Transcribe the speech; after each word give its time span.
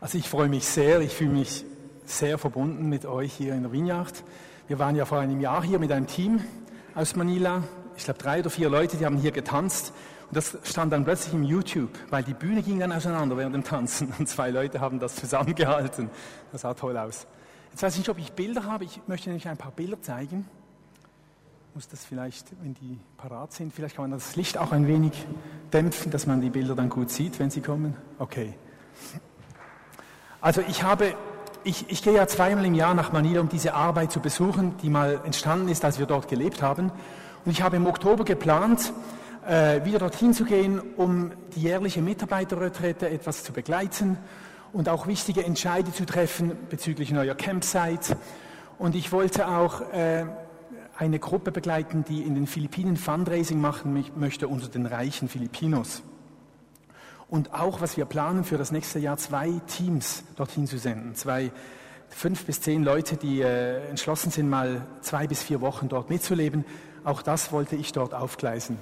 Also 0.00 0.16
ich 0.16 0.30
freue 0.30 0.48
mich 0.48 0.64
sehr, 0.64 1.00
ich 1.02 1.14
fühle 1.14 1.32
mich 1.32 1.66
sehr 2.06 2.38
verbunden 2.38 2.88
mit 2.88 3.04
euch 3.04 3.34
hier 3.34 3.54
in 3.54 3.62
der 3.62 3.72
Vineyard. 3.72 4.24
Wir 4.66 4.78
waren 4.78 4.96
ja 4.96 5.04
vor 5.04 5.18
einem 5.18 5.40
Jahr 5.40 5.62
hier 5.62 5.78
mit 5.78 5.92
einem 5.92 6.06
Team 6.06 6.40
aus 6.94 7.16
Manila. 7.16 7.64
Ich 7.98 8.04
glaube 8.04 8.18
drei 8.18 8.40
oder 8.40 8.48
vier 8.48 8.70
Leute, 8.70 8.96
die 8.96 9.04
haben 9.04 9.18
hier 9.18 9.30
getanzt. 9.30 9.92
Und 10.28 10.36
das 10.38 10.56
stand 10.64 10.94
dann 10.94 11.04
plötzlich 11.04 11.34
im 11.34 11.42
YouTube, 11.42 11.90
weil 12.08 12.22
die 12.22 12.32
Bühne 12.32 12.62
ging 12.62 12.78
dann 12.78 12.92
auseinander 12.92 13.36
während 13.36 13.54
dem 13.54 13.62
Tanzen 13.62 14.14
und 14.18 14.26
zwei 14.26 14.50
Leute 14.50 14.80
haben 14.80 15.00
das 15.00 15.16
zusammengehalten. 15.16 16.08
Das 16.50 16.62
sah 16.62 16.72
toll 16.72 16.96
aus. 16.96 17.26
Jetzt 17.70 17.82
weiß 17.82 17.92
ich 17.92 17.98
nicht, 17.98 18.08
ob 18.08 18.18
ich 18.18 18.32
Bilder 18.32 18.64
habe. 18.64 18.84
Ich 18.84 19.02
möchte 19.06 19.28
nämlich 19.28 19.48
ein 19.48 19.58
paar 19.58 19.72
Bilder 19.72 20.00
zeigen. 20.00 20.48
Muss 21.74 21.88
das 21.88 22.06
vielleicht, 22.06 22.46
wenn 22.62 22.72
die 22.72 22.98
parat 23.18 23.52
sind, 23.52 23.74
vielleicht 23.74 23.96
kann 23.96 24.04
man 24.04 24.12
das 24.12 24.34
Licht 24.34 24.56
auch 24.56 24.72
ein 24.72 24.86
wenig 24.86 25.12
dämpfen, 25.74 26.10
dass 26.10 26.26
man 26.26 26.40
die 26.40 26.50
Bilder 26.50 26.74
dann 26.74 26.88
gut 26.88 27.10
sieht, 27.10 27.38
wenn 27.38 27.50
sie 27.50 27.60
kommen. 27.60 27.94
Okay. 28.18 28.54
Also 30.42 30.62
ich 30.66 30.82
habe, 30.82 31.14
ich, 31.64 31.90
ich 31.90 32.02
gehe 32.02 32.14
ja 32.14 32.26
zweimal 32.26 32.64
im 32.64 32.74
Jahr 32.74 32.94
nach 32.94 33.12
Manila, 33.12 33.42
um 33.42 33.50
diese 33.50 33.74
Arbeit 33.74 34.10
zu 34.10 34.20
besuchen, 34.20 34.74
die 34.82 34.88
mal 34.88 35.20
entstanden 35.24 35.68
ist, 35.68 35.84
als 35.84 35.98
wir 35.98 36.06
dort 36.06 36.28
gelebt 36.28 36.62
haben. 36.62 36.90
Und 37.44 37.52
ich 37.52 37.60
habe 37.60 37.76
im 37.76 37.86
Oktober 37.86 38.24
geplant, 38.24 38.94
äh, 39.46 39.84
wieder 39.84 39.98
dorthin 39.98 40.32
zu 40.32 40.46
gehen, 40.46 40.80
um 40.96 41.32
die 41.54 41.60
jährliche 41.60 42.00
Mitarbeiterretrette 42.00 43.10
etwas 43.10 43.44
zu 43.44 43.52
begleiten 43.52 44.16
und 44.72 44.88
auch 44.88 45.06
wichtige 45.06 45.44
Entscheide 45.44 45.92
zu 45.92 46.06
treffen 46.06 46.56
bezüglich 46.70 47.10
neuer 47.10 47.34
Campsite. 47.34 48.16
Und 48.78 48.94
ich 48.94 49.12
wollte 49.12 49.46
auch 49.46 49.82
äh, 49.92 50.24
eine 50.96 51.18
Gruppe 51.18 51.52
begleiten, 51.52 52.02
die 52.08 52.22
in 52.22 52.34
den 52.34 52.46
Philippinen 52.46 52.96
Fundraising 52.96 53.60
machen 53.60 54.06
möchte 54.16 54.48
unter 54.48 54.68
den 54.68 54.86
reichen 54.86 55.28
Filipinos. 55.28 56.02
Und 57.30 57.54
auch, 57.54 57.80
was 57.80 57.96
wir 57.96 58.06
planen 58.06 58.42
für 58.42 58.58
das 58.58 58.72
nächste 58.72 58.98
Jahr, 58.98 59.16
zwei 59.16 59.52
Teams 59.68 60.24
dorthin 60.36 60.66
zu 60.66 60.78
senden. 60.78 61.14
Zwei, 61.14 61.52
fünf 62.08 62.44
bis 62.44 62.60
zehn 62.60 62.82
Leute, 62.82 63.16
die 63.16 63.40
äh, 63.40 63.86
entschlossen 63.88 64.32
sind, 64.32 64.50
mal 64.50 64.84
zwei 65.00 65.28
bis 65.28 65.42
vier 65.42 65.60
Wochen 65.60 65.88
dort 65.88 66.10
mitzuleben. 66.10 66.64
Auch 67.04 67.22
das 67.22 67.52
wollte 67.52 67.76
ich 67.76 67.92
dort 67.92 68.14
aufgleisen. 68.14 68.78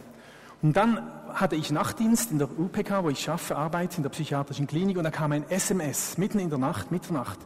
Und 0.62 0.76
dann 0.76 0.98
hatte 1.34 1.56
ich 1.56 1.70
Nachtdienst 1.70 2.32
in 2.32 2.38
der 2.38 2.48
UPK, 2.58 3.04
wo 3.04 3.10
ich 3.10 3.20
schaffe, 3.20 3.54
arbeite, 3.54 3.98
in 3.98 4.02
der 4.02 4.10
psychiatrischen 4.10 4.66
Klinik. 4.66 4.96
Und 4.96 5.04
da 5.04 5.10
kam 5.10 5.32
ein 5.32 5.48
SMS, 5.50 6.16
mitten 6.16 6.38
in 6.38 6.48
der 6.48 6.58
Nacht, 6.58 6.90
Mitternacht, 6.90 7.38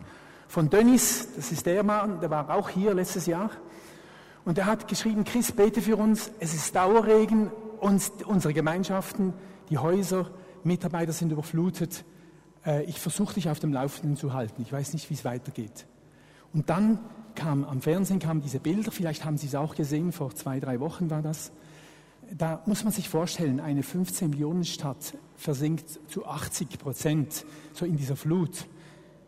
von 0.46 0.70
Dennis, 0.70 1.28
das 1.34 1.50
ist 1.50 1.66
der 1.66 1.82
Mann, 1.82 2.20
der 2.20 2.30
war 2.30 2.50
auch 2.50 2.68
hier 2.68 2.94
letztes 2.94 3.26
Jahr. 3.26 3.50
Und 4.44 4.58
er 4.58 4.66
hat 4.66 4.86
geschrieben, 4.86 5.24
Chris, 5.24 5.50
bete 5.50 5.80
für 5.80 5.96
uns, 5.96 6.30
es 6.40 6.54
ist 6.54 6.76
Dauerregen, 6.76 7.50
uns, 7.80 8.12
unsere 8.26 8.52
Gemeinschaften, 8.54 9.32
die 9.70 9.78
Häuser, 9.78 10.26
Mitarbeiter 10.64 11.12
sind 11.12 11.32
überflutet. 11.32 12.04
Äh, 12.64 12.84
ich 12.84 13.00
versuche 13.00 13.34
dich 13.34 13.48
auf 13.48 13.60
dem 13.60 13.72
Laufenden 13.72 14.16
zu 14.16 14.32
halten. 14.32 14.62
Ich 14.62 14.72
weiß 14.72 14.92
nicht, 14.92 15.08
wie 15.10 15.14
es 15.14 15.24
weitergeht. 15.24 15.86
Und 16.52 16.70
dann 16.70 16.98
kam 17.34 17.64
am 17.64 17.80
Fernsehen 17.80 18.18
kamen 18.18 18.42
diese 18.42 18.60
Bilder, 18.60 18.90
vielleicht 18.90 19.24
haben 19.24 19.38
Sie 19.38 19.46
es 19.46 19.54
auch 19.54 19.74
gesehen, 19.74 20.12
vor 20.12 20.34
zwei, 20.34 20.60
drei 20.60 20.80
Wochen 20.80 21.10
war 21.10 21.22
das. 21.22 21.50
Da 22.36 22.62
muss 22.66 22.84
man 22.84 22.92
sich 22.92 23.08
vorstellen, 23.08 23.60
eine 23.60 23.82
15 23.82 24.30
Millionen 24.30 24.64
Stadt 24.64 25.16
versinkt 25.36 25.98
zu 26.08 26.26
80 26.26 26.78
Prozent 26.78 27.44
so 27.72 27.84
in 27.84 27.96
dieser 27.96 28.16
Flut. 28.16 28.66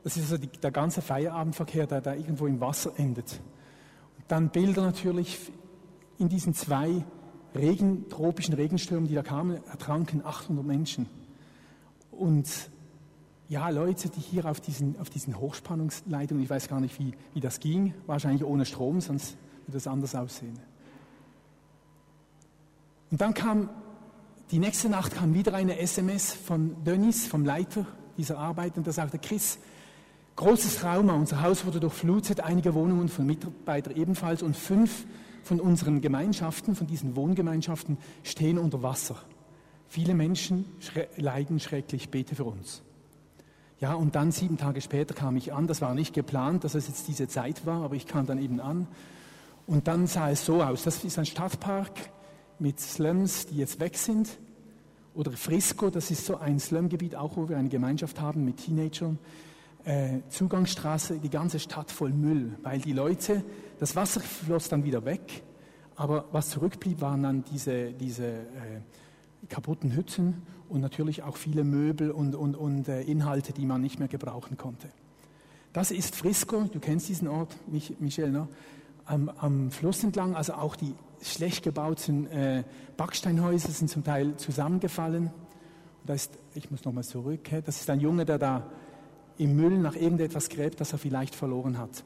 Das 0.03 0.17
ist 0.17 0.25
also 0.25 0.39
die, 0.39 0.49
der 0.49 0.71
ganze 0.71 1.03
Feierabendverkehr, 1.03 1.87
der 1.87 2.01
da 2.01 2.15
irgendwo 2.15 2.47
im 2.47 2.61
Wasser 2.61 2.93
endet. 2.97 3.41
Und 4.19 4.25
dann 4.29 4.51
Bilder 4.51 4.83
natürlich 4.83 5.39
in 6.19 6.29
diesen 6.29 6.55
zwei 6.55 7.05
Regen, 7.55 8.09
tropischen 8.09 8.55
Regenstürmen, 8.55 9.09
die 9.09 9.15
da 9.15 9.23
kamen, 9.23 9.65
ertranken 9.67 10.25
800 10.25 10.65
Menschen. 10.65 11.07
Und 12.19 12.49
ja, 13.49 13.69
Leute, 13.69 14.09
die 14.09 14.21
hier 14.21 14.47
auf 14.47 14.61
diesen, 14.61 14.99
auf 14.99 15.11
diesen 15.11 15.39
Hochspannungsleitungen, 15.39 16.43
ich 16.43 16.51
weiß 16.51 16.69
gar 16.69 16.81
nicht, 16.81 16.99
wie, 16.99 17.13
wie 17.35 17.41
das 17.41 17.61
ging, 17.61 17.95
wahrscheinlich 18.07 18.45
ohne 18.45 18.65
Strom, 18.65 19.01
sonst 19.01 19.37
würde 19.67 19.79
es 19.79 19.87
anders 19.87 20.15
aussehen. 20.15 20.59
Und 23.11 23.21
dann 23.21 23.35
kam, 23.35 23.69
die 24.51 24.59
nächste 24.59 24.89
Nacht 24.89 25.15
kam 25.15 25.35
wieder 25.35 25.55
eine 25.55 25.79
SMS 25.79 26.33
von 26.33 26.83
Dönnis, 26.85 27.27
vom 27.27 27.45
Leiter 27.45 27.87
dieser 28.17 28.39
Arbeit, 28.39 28.77
und 28.77 28.87
der 28.87 28.93
sagte, 28.93 29.19
Chris, 29.19 29.59
großes 30.37 30.79
Trauma, 30.79 31.13
unser 31.15 31.43
Haus 31.43 31.67
wurde 31.67 31.81
durchflutet, 31.81 32.41
einige 32.41 32.75
Wohnungen 32.75 33.09
von 33.09 33.27
Mitarbeitern 33.27 33.95
ebenfalls, 33.95 34.43
und 34.43 34.57
fünf 34.57 35.07
von 35.43 35.61
unseren 35.61 36.01
Gemeinschaften, 36.01 36.75
von 36.75 36.87
diesen 36.87 37.15
Wohngemeinschaften, 37.15 37.99
stehen 38.23 38.59
unter 38.59 38.83
Wasser. 38.83 39.17
Viele 39.95 40.15
Menschen 40.15 40.65
schre 40.81 41.07
leiden 41.19 41.61
schrecklich, 41.61 42.09
bete 42.09 42.35
für 42.35 42.43
uns. 42.43 42.83
Ja, 43.79 43.95
und 43.95 44.17
dann 44.17 44.33
sieben 44.33 44.59
Tage 44.59 44.81
später 44.81 45.15
kam 45.15 45.37
ich 45.37 45.53
an, 45.53 45.69
das 45.69 45.81
war 45.83 45.95
nicht 45.95 46.13
geplant, 46.13 46.65
dass 46.65 46.75
es 46.75 46.89
jetzt 46.89 47.07
diese 47.07 47.29
Zeit 47.29 47.65
war, 47.65 47.85
aber 47.85 47.95
ich 47.95 48.09
kam 48.09 48.27
dann 48.27 48.39
eben 48.39 48.59
an. 48.59 48.89
Und 49.69 49.87
dann 49.87 50.09
sah 50.09 50.31
es 50.31 50.45
so 50.45 50.65
aus, 50.65 50.83
das 50.83 51.05
ist 51.05 51.17
ein 51.17 51.27
Stadtpark 51.27 51.93
mit 52.59 52.81
Slums, 52.81 53.47
die 53.47 53.59
jetzt 53.59 53.79
weg 53.79 53.97
sind. 53.97 54.37
Oder 55.15 55.31
Frisco, 55.31 55.91
das 55.91 56.11
ist 56.11 56.27
so 56.27 56.39
ein 56.39 56.59
Slumgebiet, 56.59 57.15
auch 57.15 57.37
wo 57.37 57.49
wir 57.49 57.57
eine 57.57 57.69
Gemeinschaft 57.69 58.21
haben 58.21 58.45
mit 58.45 58.57
Teenagern. 58.57 59.21
Äh, 59.85 60.23
Zugangsstraße, 60.29 61.21
die 61.21 61.31
ganze 61.31 61.61
Stadt 61.61 61.93
voll 61.93 62.11
Müll, 62.11 62.59
weil 62.65 62.81
die 62.81 62.95
Leute, 62.95 63.45
das 63.79 63.95
Wasser 63.95 64.19
floss 64.19 64.69
dann 64.69 64.83
wieder 64.83 65.05
weg, 65.05 65.45
aber 65.95 66.25
was 66.33 66.51
zurückblieb, 66.51 67.01
waren 67.01 67.23
dann 67.23 67.45
diese, 67.45 67.93
diese 67.93 68.27
äh, 68.27 68.81
kaputten 69.49 69.95
Hütten 69.95 70.43
und 70.69 70.81
natürlich 70.81 71.23
auch 71.23 71.37
viele 71.37 71.65
Möbel 71.65 72.11
und, 72.11 72.35
und, 72.35 72.57
und 72.57 72.89
äh, 72.89 73.03
Inhalte, 73.03 73.53
die 73.53 73.67
man 73.67 73.81
nicht 73.81 73.99
mehr 73.99 74.09
gebrauchen 74.09 74.57
konnte. 74.57 74.89
Das 75.73 75.91
ist 75.91 76.15
Frisco, 76.15 76.69
du 76.73 76.79
kennst 76.79 77.09
diesen 77.09 77.29
Ort, 77.29 77.57
Mich 77.67 77.99
Michel, 77.99 78.31
ne? 78.31 78.49
am, 79.07 79.29
am, 79.29 79.71
Fluss 79.71 80.03
entlang, 80.05 80.35
also 80.35 80.55
auch 80.55 80.77
die 80.77 80.95
schlecht 81.23 81.65
gebauten 81.65 82.27
äh, 82.29 82.65
Backsteinhäuser 82.97 83.71
sind 83.71 83.89
zum 83.89 84.05
Teil 84.05 84.37
zusammengefallen. 84.37 85.25
Und 85.27 86.09
da 86.09 86.15
ist, 86.15 86.39
ich 86.55 86.71
muss 86.71 86.85
nochmal 86.85 87.05
zurück, 87.05 87.49
das 87.65 87.81
ist 87.81 87.91
ein 87.91 88.01
Junge, 88.01 88.25
der 88.25 88.39
da 88.39 88.71
im 89.39 89.57
Müll 89.57 89.79
nach 89.79 89.97
irgendetwas 89.97 90.49
gräbt, 90.49 90.81
das 90.81 90.93
er 90.93 90.99
vielleicht 90.99 91.35
verloren 91.35 91.79
hat. 91.79 92.05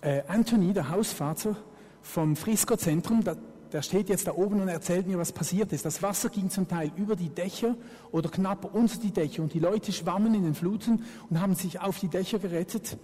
Äh, 0.00 0.22
Anthony, 0.28 0.72
der 0.72 0.90
Hausvater 0.90 1.56
vom 2.02 2.36
Frisco-Zentrum, 2.36 3.24
der 3.72 3.82
steht 3.82 4.08
jetzt 4.08 4.26
da 4.26 4.32
oben 4.32 4.60
und 4.60 4.68
erzählt 4.68 5.06
mir, 5.06 5.18
was 5.18 5.32
passiert 5.32 5.72
ist. 5.72 5.84
Das 5.84 6.02
Wasser 6.02 6.28
ging 6.28 6.50
zum 6.50 6.68
Teil 6.68 6.90
über 6.96 7.16
die 7.16 7.28
Dächer 7.28 7.76
oder 8.12 8.28
knapp 8.28 8.74
unter 8.74 8.98
die 8.98 9.10
Dächer 9.10 9.42
und 9.42 9.52
die 9.54 9.58
Leute 9.58 9.92
schwammen 9.92 10.34
in 10.34 10.44
den 10.44 10.54
Fluten 10.54 11.04
und 11.28 11.40
haben 11.40 11.54
sich 11.54 11.80
auf 11.80 11.98
die 11.98 12.08
Dächer 12.08 12.38
gerettet. 12.38 12.96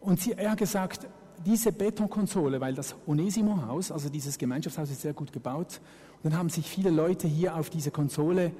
Und 0.00 0.20
sie, 0.20 0.32
er 0.32 0.56
gesagt, 0.56 1.06
diese 1.44 1.72
Betonkonsole, 1.72 2.60
weil 2.60 2.74
das 2.74 2.94
Onesimo-Haus, 3.06 3.90
also 3.90 4.08
dieses 4.08 4.38
Gemeinschaftshaus 4.38 4.90
ist 4.90 5.02
sehr 5.02 5.12
gut 5.12 5.32
gebaut, 5.32 5.80
und 6.22 6.32
dann 6.32 6.38
haben 6.38 6.48
sich 6.50 6.66
viele 6.66 6.90
Leute 6.90 7.26
hier 7.26 7.56
auf 7.56 7.70
diese 7.70 7.90
Konsole 7.90 8.52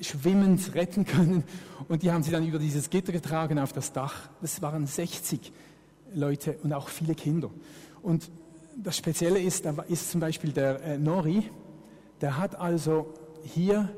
schwimmend 0.00 0.74
retten 0.74 1.04
können 1.04 1.44
und 1.88 2.02
die 2.02 2.10
haben 2.10 2.22
sie 2.22 2.30
dann 2.30 2.46
über 2.46 2.58
dieses 2.58 2.90
Gitter 2.90 3.12
getragen 3.12 3.58
auf 3.58 3.72
das 3.72 3.92
Dach. 3.92 4.30
Das 4.40 4.62
waren 4.62 4.86
60 4.86 5.52
Leute 6.14 6.58
und 6.62 6.72
auch 6.72 6.88
viele 6.88 7.14
Kinder. 7.14 7.50
Und 8.02 8.30
das 8.76 8.96
Spezielle 8.96 9.40
ist, 9.40 9.66
ist 9.88 10.10
zum 10.10 10.20
Beispiel 10.20 10.52
der 10.52 10.82
äh, 10.82 10.98
Nori, 10.98 11.50
der 12.20 12.38
hat 12.38 12.54
also 12.56 13.12
hier, 13.42 13.88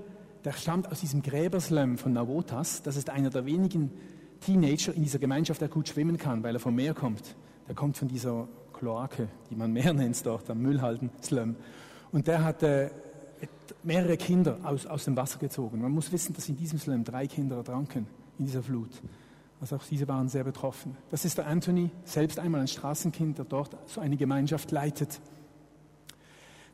der 0.44 0.52
stammt 0.52 0.90
aus 0.90 1.00
diesem 1.00 1.22
Gräberslum 1.22 1.98
von 1.98 2.12
Navotas. 2.12 2.82
Das 2.82 2.96
ist 2.96 3.10
einer 3.10 3.30
der 3.30 3.46
wenigen 3.46 3.90
Teenager 4.40 4.94
in 4.94 5.02
dieser 5.02 5.18
Gemeinschaft, 5.18 5.60
der 5.60 5.68
gut 5.68 5.88
schwimmen 5.88 6.18
kann, 6.18 6.42
weil 6.42 6.54
er 6.56 6.60
vom 6.60 6.74
Meer 6.74 6.94
kommt. 6.94 7.36
Der 7.68 7.74
kommt 7.74 7.96
von 7.96 8.08
dieser 8.08 8.48
Kloake, 8.72 9.28
die 9.50 9.56
man 9.56 9.72
Meer 9.72 9.92
nennt 9.94 10.24
dort, 10.24 10.48
am 10.50 10.60
Müllhalden 10.60 11.10
Slum. 11.22 11.56
Und 12.12 12.26
der 12.26 12.44
hat 12.44 12.62
äh, 12.62 12.90
mehrere 13.82 14.16
Kinder 14.16 14.58
aus, 14.62 14.86
aus 14.86 15.04
dem 15.04 15.16
Wasser 15.16 15.38
gezogen. 15.38 15.80
Man 15.80 15.92
muss 15.92 16.12
wissen, 16.12 16.34
dass 16.34 16.48
in 16.48 16.56
diesem 16.56 16.78
Slum 16.78 17.04
drei 17.04 17.26
Kinder 17.26 17.56
ertranken 17.56 18.06
in 18.38 18.46
dieser 18.46 18.62
Flut. 18.62 18.90
Also 19.60 19.76
auch 19.76 19.82
diese 19.88 20.06
waren 20.08 20.28
sehr 20.28 20.44
betroffen. 20.44 20.96
Das 21.10 21.24
ist 21.24 21.38
der 21.38 21.46
Anthony, 21.46 21.90
selbst 22.04 22.38
einmal 22.38 22.60
ein 22.60 22.68
Straßenkind, 22.68 23.38
der 23.38 23.44
dort 23.44 23.76
so 23.86 24.00
eine 24.00 24.16
Gemeinschaft 24.16 24.70
leitet. 24.70 25.20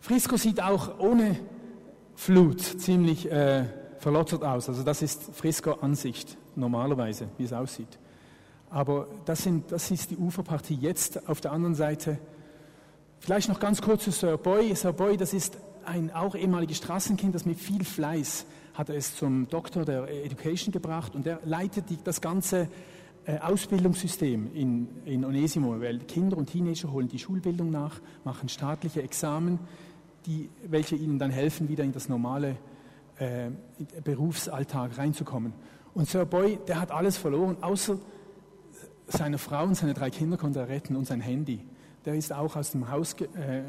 Frisco 0.00 0.36
sieht 0.36 0.62
auch 0.62 0.98
ohne 0.98 1.36
Flut 2.16 2.60
ziemlich 2.60 3.30
äh, 3.30 3.64
verlottert 3.98 4.42
aus. 4.42 4.68
Also 4.68 4.82
das 4.82 5.02
ist 5.02 5.34
Frisco-Ansicht 5.34 6.36
normalerweise, 6.56 7.28
wie 7.38 7.44
es 7.44 7.52
aussieht. 7.52 7.98
Aber 8.70 9.08
das, 9.24 9.42
sind, 9.42 9.72
das 9.72 9.90
ist 9.90 10.10
die 10.10 10.16
Uferpartie. 10.16 10.74
Jetzt 10.74 11.28
auf 11.28 11.40
der 11.40 11.52
anderen 11.52 11.74
Seite, 11.74 12.18
vielleicht 13.18 13.48
noch 13.48 13.60
ganz 13.60 13.82
kurz 13.82 14.04
zu 14.04 14.10
Sir 14.10 14.38
Boy. 14.38 14.74
Sir 14.74 14.92
Boy, 14.92 15.16
das 15.16 15.34
ist 15.34 15.58
ein 15.84 16.12
auch 16.12 16.34
ehemaliges 16.34 16.78
Straßenkind, 16.78 17.34
das 17.34 17.44
mit 17.44 17.58
viel 17.58 17.84
Fleiß 17.84 18.46
hat 18.80 18.88
er 18.88 18.96
es 18.96 19.14
zum 19.14 19.46
Doktor 19.46 19.84
der 19.84 20.08
Education 20.24 20.72
gebracht 20.72 21.14
und 21.14 21.26
er 21.26 21.40
leitet 21.44 21.90
die, 21.90 21.98
das 22.02 22.22
ganze 22.22 22.66
äh, 23.26 23.38
Ausbildungssystem 23.38 24.54
in, 24.54 24.88
in 25.04 25.22
Onesimo, 25.26 25.78
weil 25.82 25.98
Kinder 25.98 26.38
und 26.38 26.46
Teenager 26.46 26.90
holen 26.90 27.06
die 27.06 27.18
Schulbildung 27.18 27.70
nach, 27.70 28.00
machen 28.24 28.48
staatliche 28.48 29.02
Examen, 29.02 29.58
die, 30.24 30.48
welche 30.66 30.96
ihnen 30.96 31.18
dann 31.18 31.30
helfen, 31.30 31.68
wieder 31.68 31.84
in 31.84 31.92
das 31.92 32.08
normale 32.08 32.56
äh, 33.18 33.50
Berufsalltag 34.02 34.96
reinzukommen. 34.96 35.52
Und 35.92 36.08
Sir 36.08 36.24
Boy, 36.24 36.58
der 36.66 36.80
hat 36.80 36.90
alles 36.90 37.18
verloren, 37.18 37.58
außer 37.60 37.98
seine 39.08 39.36
Frau 39.36 39.64
und 39.64 39.74
seine 39.74 39.92
drei 39.92 40.08
Kinder 40.08 40.38
konnte 40.38 40.60
er 40.60 40.68
retten 40.68 40.96
und 40.96 41.06
sein 41.06 41.20
Handy. 41.20 41.60
Der 42.06 42.14
ist 42.14 42.32
auch 42.32 42.56
aus 42.56 42.70
dem 42.70 42.90
Haus, 42.90 43.14
äh, 43.20 43.62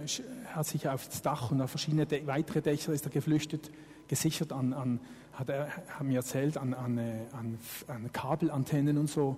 hat 0.54 0.68
sich 0.68 0.88
auf 0.88 1.06
das 1.10 1.22
Dach 1.22 1.52
und 1.52 1.60
auf 1.60 1.70
verschiedene 1.70 2.08
weitere 2.28 2.62
Dächer 2.62 2.94
ist 2.94 3.04
er 3.04 3.12
geflüchtet, 3.12 3.72
gesichert 4.12 4.52
an, 4.52 4.74
an 4.74 5.00
hat 5.32 5.48
er, 5.48 5.70
haben 5.98 6.10
mir 6.10 6.18
erzählt, 6.18 6.58
an, 6.58 6.74
an, 6.74 6.98
äh, 6.98 7.14
an, 7.32 7.58
an 7.88 8.12
Kabelantennen 8.12 8.98
und 8.98 9.10
so. 9.10 9.38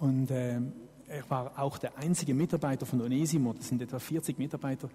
Und 0.00 0.30
äh, 0.30 0.60
er 1.08 1.28
war 1.28 1.58
auch 1.58 1.76
der 1.76 1.98
einzige 1.98 2.32
Mitarbeiter 2.32 2.86
von 2.86 3.02
Onesimo, 3.02 3.52
das 3.52 3.68
sind 3.68 3.82
etwa 3.82 3.98
40 3.98 4.38
Mitarbeiter, 4.38 4.88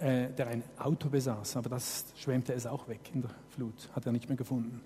äh, 0.00 0.28
der 0.30 0.48
ein 0.48 0.64
Auto 0.76 1.08
besaß. 1.08 1.56
Aber 1.56 1.70
das 1.70 2.04
schwemmte 2.16 2.52
es 2.52 2.66
auch 2.66 2.88
weg 2.88 3.12
in 3.14 3.22
der 3.22 3.30
Flut, 3.50 3.88
hat 3.94 4.06
er 4.06 4.12
nicht 4.12 4.28
mehr 4.28 4.36
gefunden. 4.36 4.80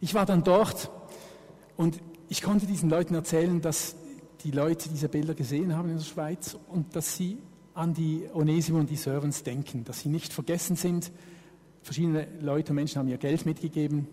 Ich 0.00 0.14
war 0.14 0.26
dann 0.26 0.42
dort 0.42 0.90
und 1.76 2.00
ich 2.28 2.42
konnte 2.42 2.66
diesen 2.66 2.90
Leuten 2.90 3.14
erzählen, 3.14 3.60
dass 3.60 3.94
die 4.42 4.50
Leute 4.50 4.88
diese 4.88 5.08
Bilder 5.08 5.34
gesehen 5.34 5.76
haben 5.76 5.90
in 5.90 5.98
der 5.98 6.04
Schweiz 6.04 6.58
und 6.68 6.96
dass 6.96 7.14
sie 7.14 7.38
an 7.72 7.94
die 7.94 8.28
Onesimo 8.34 8.80
und 8.80 8.90
die 8.90 8.96
Servants 8.96 9.44
denken, 9.44 9.84
dass 9.84 10.00
sie 10.00 10.08
nicht 10.08 10.32
vergessen 10.32 10.74
sind. 10.74 11.12
Verschiedene 11.84 12.26
Leute 12.40 12.72
Menschen 12.72 12.98
haben 12.98 13.08
ihr 13.08 13.18
Geld 13.18 13.44
mitgegeben. 13.44 14.08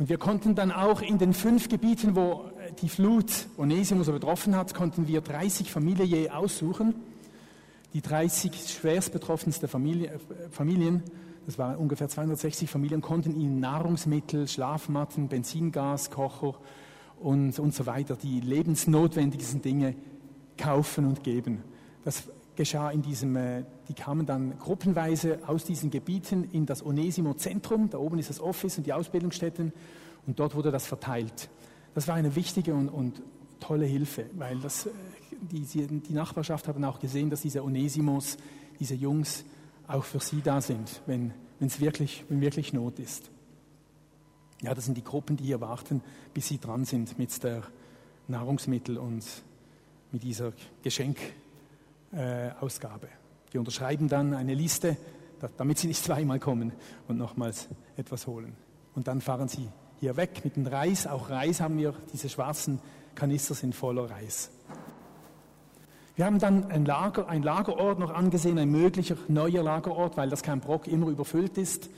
Und 0.00 0.08
wir 0.08 0.18
konnten 0.18 0.56
dann 0.56 0.72
auch 0.72 1.02
in 1.02 1.18
den 1.18 1.32
fünf 1.32 1.68
Gebieten, 1.68 2.16
wo 2.16 2.50
die 2.82 2.88
Flut 2.88 3.30
Onesimus 3.56 4.08
betroffen 4.08 4.56
hat, 4.56 4.74
konnten 4.74 5.06
wir 5.06 5.20
30 5.20 5.70
Familien 5.70 6.08
je 6.08 6.30
aussuchen. 6.30 6.96
Die 7.94 8.00
30 8.00 8.52
schwerst 8.68 9.12
betroffensten 9.12 9.68
Familie, 9.68 10.18
Familien, 10.50 11.04
das 11.46 11.58
waren 11.58 11.76
ungefähr 11.76 12.08
260 12.08 12.68
Familien, 12.68 13.00
konnten 13.02 13.38
ihnen 13.38 13.60
Nahrungsmittel, 13.60 14.48
Schlafmatten, 14.48 15.28
Benzingas, 15.28 16.10
Kocher 16.10 16.56
und, 17.20 17.56
und 17.60 17.72
so 17.72 17.86
weiter, 17.86 18.16
die 18.16 18.40
lebensnotwendigsten 18.40 19.62
Dinge 19.62 19.94
kaufen 20.58 21.06
und 21.06 21.22
geben. 21.22 21.62
Das 22.04 22.24
geschah 22.60 22.90
in 22.90 23.00
diesem, 23.00 23.36
äh, 23.36 23.64
die 23.88 23.94
kamen 23.94 24.26
dann 24.26 24.58
gruppenweise 24.58 25.38
aus 25.46 25.64
diesen 25.64 25.90
Gebieten 25.90 26.44
in 26.52 26.66
das 26.66 26.84
Onesimo-Zentrum, 26.84 27.88
da 27.88 27.96
oben 27.96 28.18
ist 28.18 28.28
das 28.28 28.38
Office 28.38 28.76
und 28.76 28.86
die 28.86 28.92
Ausbildungsstätten 28.92 29.72
und 30.26 30.38
dort 30.38 30.54
wurde 30.54 30.70
das 30.70 30.86
verteilt. 30.86 31.48
Das 31.94 32.06
war 32.06 32.16
eine 32.16 32.36
wichtige 32.36 32.74
und, 32.74 32.90
und 32.90 33.22
tolle 33.60 33.86
Hilfe, 33.86 34.26
weil 34.34 34.58
das, 34.58 34.84
äh, 34.84 34.90
die, 35.40 35.86
die 35.86 36.12
Nachbarschaft 36.12 36.68
hat 36.68 36.76
dann 36.76 36.84
auch 36.84 37.00
gesehen, 37.00 37.30
dass 37.30 37.40
diese 37.40 37.64
Onesimos, 37.64 38.36
diese 38.78 38.94
Jungs 38.94 39.46
auch 39.88 40.04
für 40.04 40.20
sie 40.20 40.42
da 40.42 40.60
sind, 40.60 41.00
wenn 41.06 41.32
es 41.60 41.80
wirklich, 41.80 42.26
wirklich 42.28 42.74
Not 42.74 42.98
ist. 42.98 43.30
Ja, 44.60 44.74
das 44.74 44.84
sind 44.84 44.98
die 44.98 45.04
Gruppen, 45.04 45.38
die 45.38 45.44
hier 45.44 45.62
warten, 45.62 46.02
bis 46.34 46.48
sie 46.48 46.58
dran 46.58 46.84
sind 46.84 47.18
mit 47.18 47.42
der 47.42 47.62
Nahrungsmittel 48.28 48.98
und 48.98 49.24
mit 50.12 50.22
dieser 50.22 50.52
Geschenkausgabe. 50.82 51.49
Äh, 52.12 52.50
die 53.52 53.58
unterschreiben 53.58 54.08
dann 54.08 54.34
eine 54.34 54.54
Liste, 54.54 54.96
damit 55.56 55.78
sie 55.78 55.88
nicht 55.88 56.02
zweimal 56.04 56.38
kommen 56.38 56.72
und 57.08 57.18
nochmals 57.18 57.68
etwas 57.96 58.26
holen. 58.26 58.54
Und 58.94 59.08
dann 59.08 59.20
fahren 59.20 59.48
sie 59.48 59.68
hier 60.00 60.16
weg 60.16 60.40
mit 60.44 60.56
dem 60.56 60.66
Reis. 60.66 61.06
Auch 61.06 61.30
Reis 61.30 61.60
haben 61.60 61.78
wir, 61.78 61.94
diese 62.12 62.28
schwarzen 62.28 62.80
Kanister 63.14 63.54
sind 63.54 63.74
voller 63.74 64.10
Reis. 64.10 64.50
Wir 66.16 66.26
haben 66.26 66.38
dann 66.38 66.70
ein, 66.70 66.84
Lager, 66.84 67.28
ein 67.28 67.42
Lagerort 67.42 67.98
noch 67.98 68.12
angesehen, 68.12 68.58
ein 68.58 68.70
möglicher 68.70 69.16
neuer 69.28 69.62
Lagerort, 69.62 70.16
weil 70.16 70.28
das 70.28 70.42
kein 70.42 70.60
Brock 70.60 70.86
immer 70.86 71.08
überfüllt 71.08 71.56
ist 71.56 71.88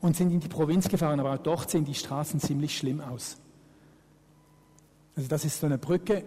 und 0.00 0.16
sind 0.16 0.30
in 0.30 0.40
die 0.40 0.48
Provinz 0.48 0.88
gefahren, 0.88 1.18
aber 1.20 1.34
auch 1.34 1.38
dort 1.38 1.70
sehen 1.70 1.84
die 1.84 1.94
Straßen 1.94 2.40
ziemlich 2.40 2.76
schlimm 2.76 3.00
aus. 3.00 3.38
Also 5.16 5.28
das 5.28 5.44
ist 5.44 5.60
so 5.60 5.66
eine 5.66 5.78
Brücke 5.78 6.24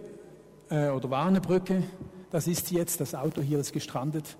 äh, 0.68 0.90
oder 0.90 1.10
war 1.10 1.26
eine 1.26 1.40
Brücke, 1.40 1.82
das 2.34 2.48
ist 2.48 2.66
sie 2.66 2.74
jetzt, 2.74 3.00
das 3.00 3.14
Auto 3.14 3.40
hier 3.40 3.60
ist 3.60 3.72
gestrandet 3.72 4.36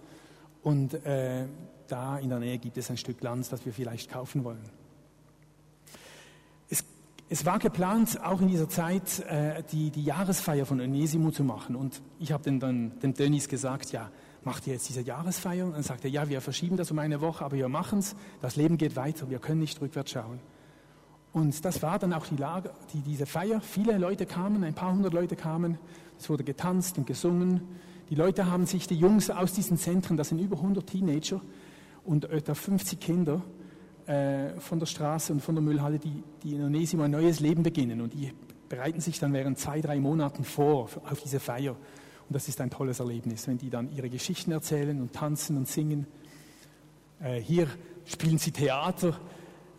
und 0.64 0.94
äh, 1.06 1.44
da 1.86 2.18
in 2.18 2.28
der 2.28 2.40
Nähe 2.40 2.58
gibt 2.58 2.76
es 2.76 2.90
ein 2.90 2.96
Stück 2.96 3.22
Land, 3.22 3.52
das 3.52 3.64
wir 3.64 3.72
vielleicht 3.72 4.10
kaufen 4.10 4.42
wollen. 4.42 4.68
Es, 6.68 6.84
es 7.28 7.46
war 7.46 7.60
geplant, 7.60 8.20
auch 8.20 8.40
in 8.40 8.48
dieser 8.48 8.68
Zeit 8.68 9.20
äh, 9.20 9.62
die, 9.70 9.90
die 9.90 10.02
Jahresfeier 10.02 10.66
von 10.66 10.80
Onesimo 10.80 11.30
zu 11.30 11.44
machen 11.44 11.76
und 11.76 12.02
ich 12.18 12.32
habe 12.32 12.58
dann 12.58 12.98
dem 12.98 13.14
Dennis 13.14 13.48
gesagt, 13.48 13.92
ja, 13.92 14.10
macht 14.42 14.66
ihr 14.66 14.72
jetzt 14.72 14.88
diese 14.88 15.02
Jahresfeier? 15.02 15.64
Und 15.64 15.74
dann 15.74 15.84
sagt 15.84 16.02
er, 16.02 16.10
ja, 16.10 16.28
wir 16.28 16.40
verschieben 16.40 16.76
das 16.76 16.90
um 16.90 16.98
eine 16.98 17.20
Woche, 17.20 17.44
aber 17.44 17.56
wir 17.56 17.68
machen 17.68 18.00
es. 18.00 18.16
Das 18.40 18.56
Leben 18.56 18.76
geht 18.76 18.96
weiter, 18.96 19.30
wir 19.30 19.38
können 19.38 19.60
nicht 19.60 19.80
rückwärts 19.80 20.10
schauen. 20.10 20.40
Und 21.32 21.64
das 21.64 21.80
war 21.80 22.00
dann 22.00 22.12
auch 22.12 22.26
die 22.26 22.36
Lage, 22.36 22.70
die, 22.92 23.02
diese 23.02 23.26
Feier. 23.26 23.60
Viele 23.60 23.98
Leute 23.98 24.26
kamen, 24.26 24.64
ein 24.64 24.74
paar 24.74 24.92
hundert 24.92 25.14
Leute 25.14 25.36
kamen. 25.36 25.78
Es 26.18 26.28
wurde 26.30 26.44
getanzt 26.44 26.98
und 26.98 27.06
gesungen. 27.06 27.62
Die 28.10 28.14
Leute 28.14 28.50
haben 28.50 28.66
sich, 28.66 28.86
die 28.86 28.96
Jungs 28.96 29.30
aus 29.30 29.52
diesen 29.52 29.76
Zentren, 29.76 30.16
das 30.16 30.28
sind 30.28 30.38
über 30.38 30.56
100 30.56 30.86
Teenager 30.86 31.40
und 32.04 32.26
etwa 32.26 32.54
50 32.54 33.00
Kinder 33.00 33.42
äh, 34.06 34.60
von 34.60 34.78
der 34.78 34.86
Straße 34.86 35.32
und 35.32 35.40
von 35.40 35.54
der 35.54 35.62
Müllhalle, 35.62 35.98
die, 35.98 36.22
die 36.42 36.54
in 36.54 36.64
Onesimo 36.64 37.04
ein 37.04 37.10
neues 37.10 37.40
Leben 37.40 37.62
beginnen. 37.62 38.00
Und 38.00 38.12
die 38.12 38.32
bereiten 38.68 39.00
sich 39.00 39.18
dann 39.18 39.32
während 39.32 39.58
zwei, 39.58 39.80
drei 39.80 39.98
Monaten 40.00 40.44
vor 40.44 40.90
auf 41.08 41.22
diese 41.22 41.40
Feier. 41.40 41.72
Und 41.72 42.34
das 42.34 42.48
ist 42.48 42.60
ein 42.60 42.70
tolles 42.70 43.00
Erlebnis, 43.00 43.48
wenn 43.48 43.58
die 43.58 43.70
dann 43.70 43.90
ihre 43.90 44.10
Geschichten 44.10 44.52
erzählen 44.52 45.00
und 45.00 45.12
tanzen 45.12 45.56
und 45.56 45.68
singen. 45.68 46.06
Äh, 47.20 47.40
hier 47.40 47.66
spielen 48.04 48.38
sie 48.38 48.50
Theater. 48.50 49.18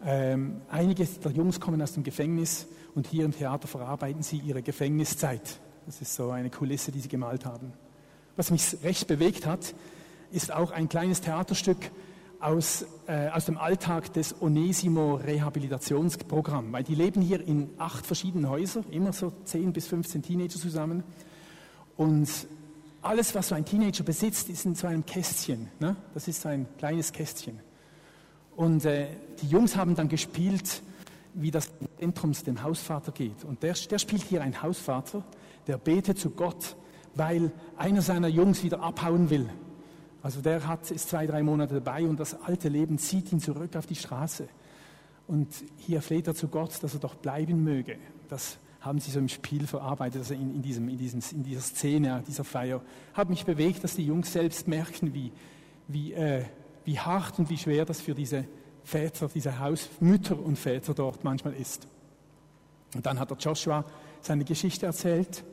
Ähm, 0.04 0.62
einige 0.70 1.06
der 1.06 1.32
Jungs 1.32 1.60
kommen 1.60 1.82
aus 1.82 1.94
dem 1.94 2.04
Gefängnis 2.04 2.68
und 2.94 3.08
hier 3.08 3.26
im 3.26 3.32
Theater 3.32 3.68
verarbeiten 3.68 4.24
sie 4.24 4.38
ihre 4.38 4.62
Gefängniszeit. 4.62 5.60
Das 5.86 6.02
ist 6.02 6.16
so 6.16 6.32
eine 6.32 6.50
Kulisse, 6.50 6.92
die 6.92 7.00
sie 7.00 7.10
gemalt 7.10 7.46
haben. 7.46 7.72
Was 8.36 8.50
mich 8.50 8.78
recht 8.84 9.08
bewegt 9.08 9.46
hat, 9.46 9.76
ist 10.32 10.52
auch 10.52 10.72
ein 10.72 10.90
kleines 10.90 11.22
Theaterstück 11.22 11.92
aus, 12.40 12.86
äh, 13.08 13.30
aus 13.30 13.46
dem 13.46 13.58
Alltag 13.58 14.12
des 14.14 14.42
Onesimo 14.42 15.16
Rehabilitationsprogramm, 15.16 16.74
weil 16.74 16.84
die 16.84 16.96
leben 16.96 17.22
hier 17.22 17.40
in 17.40 17.70
acht 17.78 18.06
verschiedenen 18.06 18.50
Häusern, 18.50 18.86
immer 18.92 19.14
so 19.14 19.32
zehn 19.46 19.74
bis 19.74 19.88
15 19.88 20.24
Teenager 20.24 20.60
zusammen. 20.60 21.04
Und 21.98 22.30
alles, 23.02 23.36
was 23.36 23.50
so 23.50 23.56
ein 23.56 23.66
Teenager 23.66 24.04
besitzt, 24.04 24.50
ist 24.50 24.66
in 24.66 24.76
so 24.76 24.88
einem 24.88 25.06
Kästchen. 25.06 25.70
Ne? 25.80 25.96
Das 26.14 26.28
ist 26.28 26.42
so 26.42 26.50
ein 26.50 26.66
kleines 26.78 27.14
Kästchen. 27.14 27.60
Und 28.56 28.86
äh, 28.86 29.08
die 29.42 29.48
Jungs 29.48 29.76
haben 29.76 29.96
dann 29.96 30.10
gespielt, 30.10 30.82
wie 31.36 31.52
das 31.52 31.70
Zentrum 32.00 32.32
dem 32.34 32.64
Hausvater 32.64 33.12
geht. 33.12 33.44
Und 33.44 33.62
der, 33.62 33.74
der 33.74 34.00
spielt 34.00 34.24
hier 34.24 34.42
einen 34.42 34.62
Hausvater, 34.62 35.24
der 35.68 35.78
betet 35.78 36.20
zu 36.20 36.32
Gott, 36.32 36.76
weil 37.16 37.52
einer 37.78 38.02
seiner 38.02 38.28
Jungs 38.28 38.64
wieder 38.64 38.82
abhauen 38.82 39.30
will. 39.30 39.50
Also 40.22 40.42
der 40.42 40.68
hat, 40.68 40.90
ist 40.92 41.10
zwei, 41.10 41.28
drei 41.28 41.44
Monate 41.44 41.76
dabei 41.76 42.08
und 42.08 42.20
das 42.20 42.42
alte 42.42 42.70
Leben 42.70 42.98
zieht 42.98 43.32
ihn 43.32 43.40
zurück 43.40 43.76
auf 43.76 43.86
die 43.86 43.96
Straße. 43.96 44.48
Und 45.28 45.48
hier 45.78 46.02
fleht 46.02 46.28
er 46.28 46.36
zu 46.36 46.48
Gott, 46.48 46.84
dass 46.84 46.94
er 46.94 47.00
doch 47.00 47.16
bleiben 47.16 47.64
möge, 47.64 47.98
dass 48.28 48.58
haben 48.86 49.00
sie 49.00 49.10
so 49.10 49.18
im 49.18 49.30
Spiel 49.30 49.66
verarbeitet, 49.66 50.22
also 50.22 50.36
in, 50.36 50.56
in, 50.56 50.62
diesem, 50.62 50.88
in, 50.88 50.98
diesem, 50.98 51.20
in 51.32 51.44
dieser 51.44 51.62
Szene, 51.62 52.24
dieser 52.28 52.44
Feier. 52.44 52.82
Hat 53.16 53.30
mich 53.30 53.44
bewegt, 53.44 53.84
dass 53.84 53.96
die 53.96 54.06
Jungs 54.06 54.32
selbst 54.32 54.68
merken, 54.68 55.14
wie, 55.16 55.32
wie, 55.88 56.14
äh, 56.14 56.44
wie 56.86 57.00
hart 57.00 57.40
und 57.40 57.50
wie 57.50 57.58
schwer 57.58 57.86
das 57.86 58.00
für 58.00 58.14
diese 58.14 58.46
Väter, 58.84 59.28
diese 59.34 59.60
Hausmütter 59.60 60.40
und 60.40 60.60
Väter 60.60 60.94
dort 60.94 61.24
manchmal 61.24 61.56
ist. 61.56 61.88
Und 62.94 63.08
dann 63.08 63.20
hat 63.20 63.32
der 63.32 63.38
Joshua 63.38 63.84
seine 64.22 64.46
Geschichte 64.46 64.86
erzählt, 64.86 65.44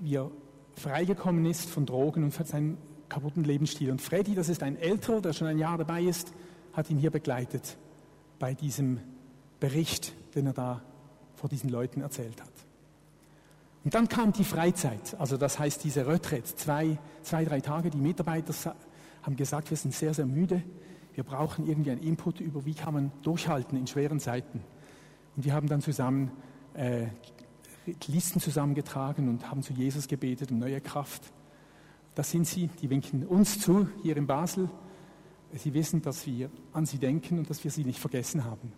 wie 0.00 0.16
er 0.16 0.30
freigekommen 0.74 1.44
ist 1.46 1.68
von 1.68 1.86
Drogen 1.86 2.24
und 2.24 2.32
von 2.32 2.46
seinem 2.46 2.78
kaputten 3.08 3.44
Lebensstil. 3.44 3.90
Und 3.90 4.00
Freddy, 4.00 4.34
das 4.34 4.48
ist 4.48 4.62
ein 4.62 4.76
Älterer, 4.76 5.20
der 5.20 5.32
schon 5.32 5.48
ein 5.48 5.58
Jahr 5.58 5.78
dabei 5.78 6.02
ist, 6.02 6.32
hat 6.72 6.90
ihn 6.90 6.98
hier 6.98 7.10
begleitet 7.10 7.76
bei 8.38 8.54
diesem 8.54 9.00
Bericht, 9.58 10.14
den 10.34 10.46
er 10.46 10.52
da 10.52 10.82
vor 11.34 11.48
diesen 11.48 11.70
Leuten 11.70 12.00
erzählt 12.00 12.40
hat. 12.40 12.52
Und 13.84 13.94
dann 13.94 14.08
kam 14.08 14.32
die 14.32 14.44
Freizeit, 14.44 15.16
also 15.18 15.36
das 15.36 15.58
heißt 15.58 15.82
diese 15.84 16.06
Retraite, 16.06 16.54
zwei, 16.54 16.98
zwei, 17.22 17.44
drei 17.44 17.60
Tage. 17.60 17.90
Die 17.90 17.98
Mitarbeiter 17.98 18.76
haben 19.22 19.36
gesagt, 19.36 19.70
wir 19.70 19.76
sind 19.76 19.94
sehr, 19.94 20.12
sehr 20.12 20.26
müde. 20.26 20.62
Wir 21.14 21.24
brauchen 21.24 21.66
irgendwie 21.66 21.90
einen 21.90 22.02
Input 22.02 22.40
über, 22.40 22.64
wie 22.66 22.74
kann 22.74 22.94
man 22.94 23.12
durchhalten 23.22 23.78
in 23.78 23.86
schweren 23.86 24.20
Zeiten. 24.20 24.62
Und 25.36 25.44
wir 25.44 25.54
haben 25.54 25.66
dann 25.66 25.80
zusammen 25.80 26.30
äh, 26.74 27.06
Listen 28.06 28.40
zusammengetragen 28.40 29.28
und 29.28 29.50
haben 29.50 29.62
zu 29.62 29.72
Jesus 29.72 30.06
gebetet 30.08 30.50
um 30.50 30.58
neue 30.58 30.80
Kraft. 30.80 31.22
Das 32.14 32.30
sind 32.30 32.46
sie, 32.46 32.68
die 32.80 32.90
winken 32.90 33.26
uns 33.26 33.60
zu 33.60 33.88
hier 34.02 34.16
in 34.16 34.26
Basel. 34.26 34.68
Sie 35.54 35.74
wissen, 35.74 36.02
dass 36.02 36.26
wir 36.26 36.50
an 36.72 36.86
sie 36.86 36.98
denken 36.98 37.38
und 37.38 37.50
dass 37.50 37.64
wir 37.64 37.70
sie 37.70 37.84
nicht 37.84 37.98
vergessen 37.98 38.44
haben. 38.44 38.72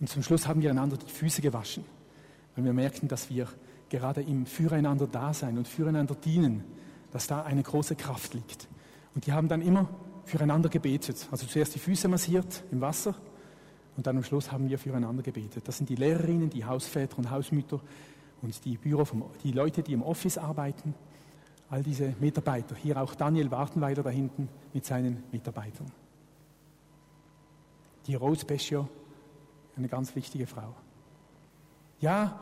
Und 0.00 0.08
zum 0.08 0.22
Schluss 0.22 0.48
haben 0.48 0.62
wir 0.62 0.70
einander 0.70 0.96
die 0.96 1.10
Füße 1.10 1.42
gewaschen, 1.42 1.84
weil 2.56 2.64
wir 2.64 2.72
merkten, 2.72 3.08
dass 3.08 3.28
wir 3.30 3.48
gerade 3.90 4.22
im 4.22 4.46
Füreinander 4.46 5.06
Dasein 5.06 5.58
und 5.58 5.68
Füreinander 5.68 6.14
dienen, 6.14 6.64
dass 7.12 7.26
da 7.26 7.42
eine 7.42 7.62
große 7.62 7.96
Kraft 7.96 8.34
liegt. 8.34 8.68
Und 9.14 9.26
die 9.26 9.32
haben 9.32 9.48
dann 9.48 9.62
immer 9.62 9.88
füreinander 10.24 10.68
gebetet. 10.68 11.28
Also 11.30 11.46
zuerst 11.46 11.74
die 11.74 11.80
Füße 11.80 12.08
massiert 12.08 12.64
im 12.70 12.80
Wasser 12.80 13.14
Und 13.96 14.06
dann 14.06 14.16
am 14.16 14.24
Schluss 14.24 14.52
haben 14.52 14.68
wir 14.68 14.78
füreinander 14.78 15.22
gebetet. 15.22 15.66
Das 15.66 15.76
sind 15.76 15.88
die 15.88 15.96
Lehrerinnen, 15.96 16.50
die 16.50 16.64
Hausväter 16.64 17.18
und 17.18 17.30
Hausmütter 17.30 17.80
und 18.42 18.64
die, 18.64 18.76
Büro 18.76 19.04
vom, 19.04 19.24
die 19.42 19.52
Leute, 19.52 19.82
die 19.82 19.92
im 19.92 20.02
Office 20.02 20.38
arbeiten, 20.38 20.94
all 21.68 21.82
diese 21.82 22.14
Mitarbeiter. 22.20 22.74
Hier 22.74 23.00
auch 23.00 23.14
Daniel 23.14 23.50
Wartenweiler 23.50 24.02
da 24.02 24.10
hinten 24.10 24.48
mit 24.72 24.84
seinen 24.84 25.22
Mitarbeitern. 25.30 25.90
Die 28.06 28.14
Rose 28.14 28.44
Beschio, 28.44 28.88
eine 29.76 29.88
ganz 29.88 30.14
wichtige 30.16 30.46
Frau. 30.46 30.74
Ja, 32.00 32.40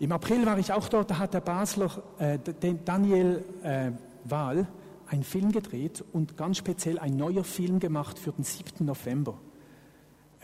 im 0.00 0.12
April 0.12 0.44
war 0.44 0.58
ich 0.58 0.72
auch 0.72 0.88
dort, 0.88 1.10
da 1.10 1.18
hat 1.18 1.34
der 1.34 1.40
Basler 1.40 1.90
äh, 2.18 2.38
Daniel 2.84 3.44
äh, 3.62 3.92
Wahl 4.24 4.66
einen 5.06 5.22
Film 5.22 5.52
gedreht 5.52 6.04
und 6.12 6.36
ganz 6.36 6.58
speziell 6.58 6.98
ein 6.98 7.16
neuer 7.16 7.44
Film 7.44 7.78
gemacht 7.78 8.18
für 8.18 8.32
den 8.32 8.44
7. 8.44 8.84
November. 8.84 9.38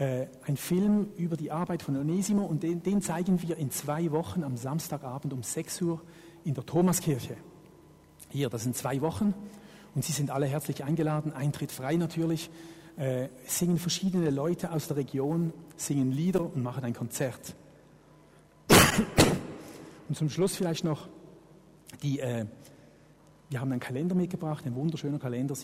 Äh, 0.00 0.28
ein 0.46 0.56
Film 0.56 1.10
über 1.18 1.36
die 1.36 1.50
Arbeit 1.50 1.82
von 1.82 1.94
Onesimo 1.94 2.42
und 2.42 2.62
den, 2.62 2.82
den 2.82 3.02
zeigen 3.02 3.42
wir 3.42 3.58
in 3.58 3.70
zwei 3.70 4.10
Wochen 4.12 4.44
am 4.44 4.56
Samstagabend 4.56 5.34
um 5.34 5.42
6 5.42 5.82
Uhr 5.82 6.00
in 6.42 6.54
der 6.54 6.64
Thomaskirche. 6.64 7.36
Hier, 8.30 8.48
das 8.48 8.62
sind 8.62 8.74
zwei 8.74 9.02
Wochen 9.02 9.34
und 9.94 10.02
Sie 10.02 10.12
sind 10.12 10.30
alle 10.30 10.46
herzlich 10.46 10.84
eingeladen, 10.84 11.34
Eintritt 11.34 11.70
frei 11.70 11.96
natürlich. 11.96 12.50
Äh, 12.96 13.28
singen 13.44 13.76
verschiedene 13.76 14.30
Leute 14.30 14.72
aus 14.72 14.88
der 14.88 14.96
Region, 14.96 15.52
singen 15.76 16.12
Lieder 16.12 16.40
und 16.40 16.62
machen 16.62 16.82
ein 16.82 16.94
Konzert. 16.94 17.54
Und 20.08 20.16
zum 20.16 20.30
Schluss 20.30 20.56
vielleicht 20.56 20.82
noch 20.82 21.10
die, 22.02 22.20
äh, 22.20 22.46
wir 23.50 23.60
haben 23.60 23.70
einen 23.70 23.80
Kalender 23.80 24.14
mitgebracht, 24.14 24.64
ein 24.64 24.74
wunderschöner 24.74 25.18
Kalender. 25.18 25.54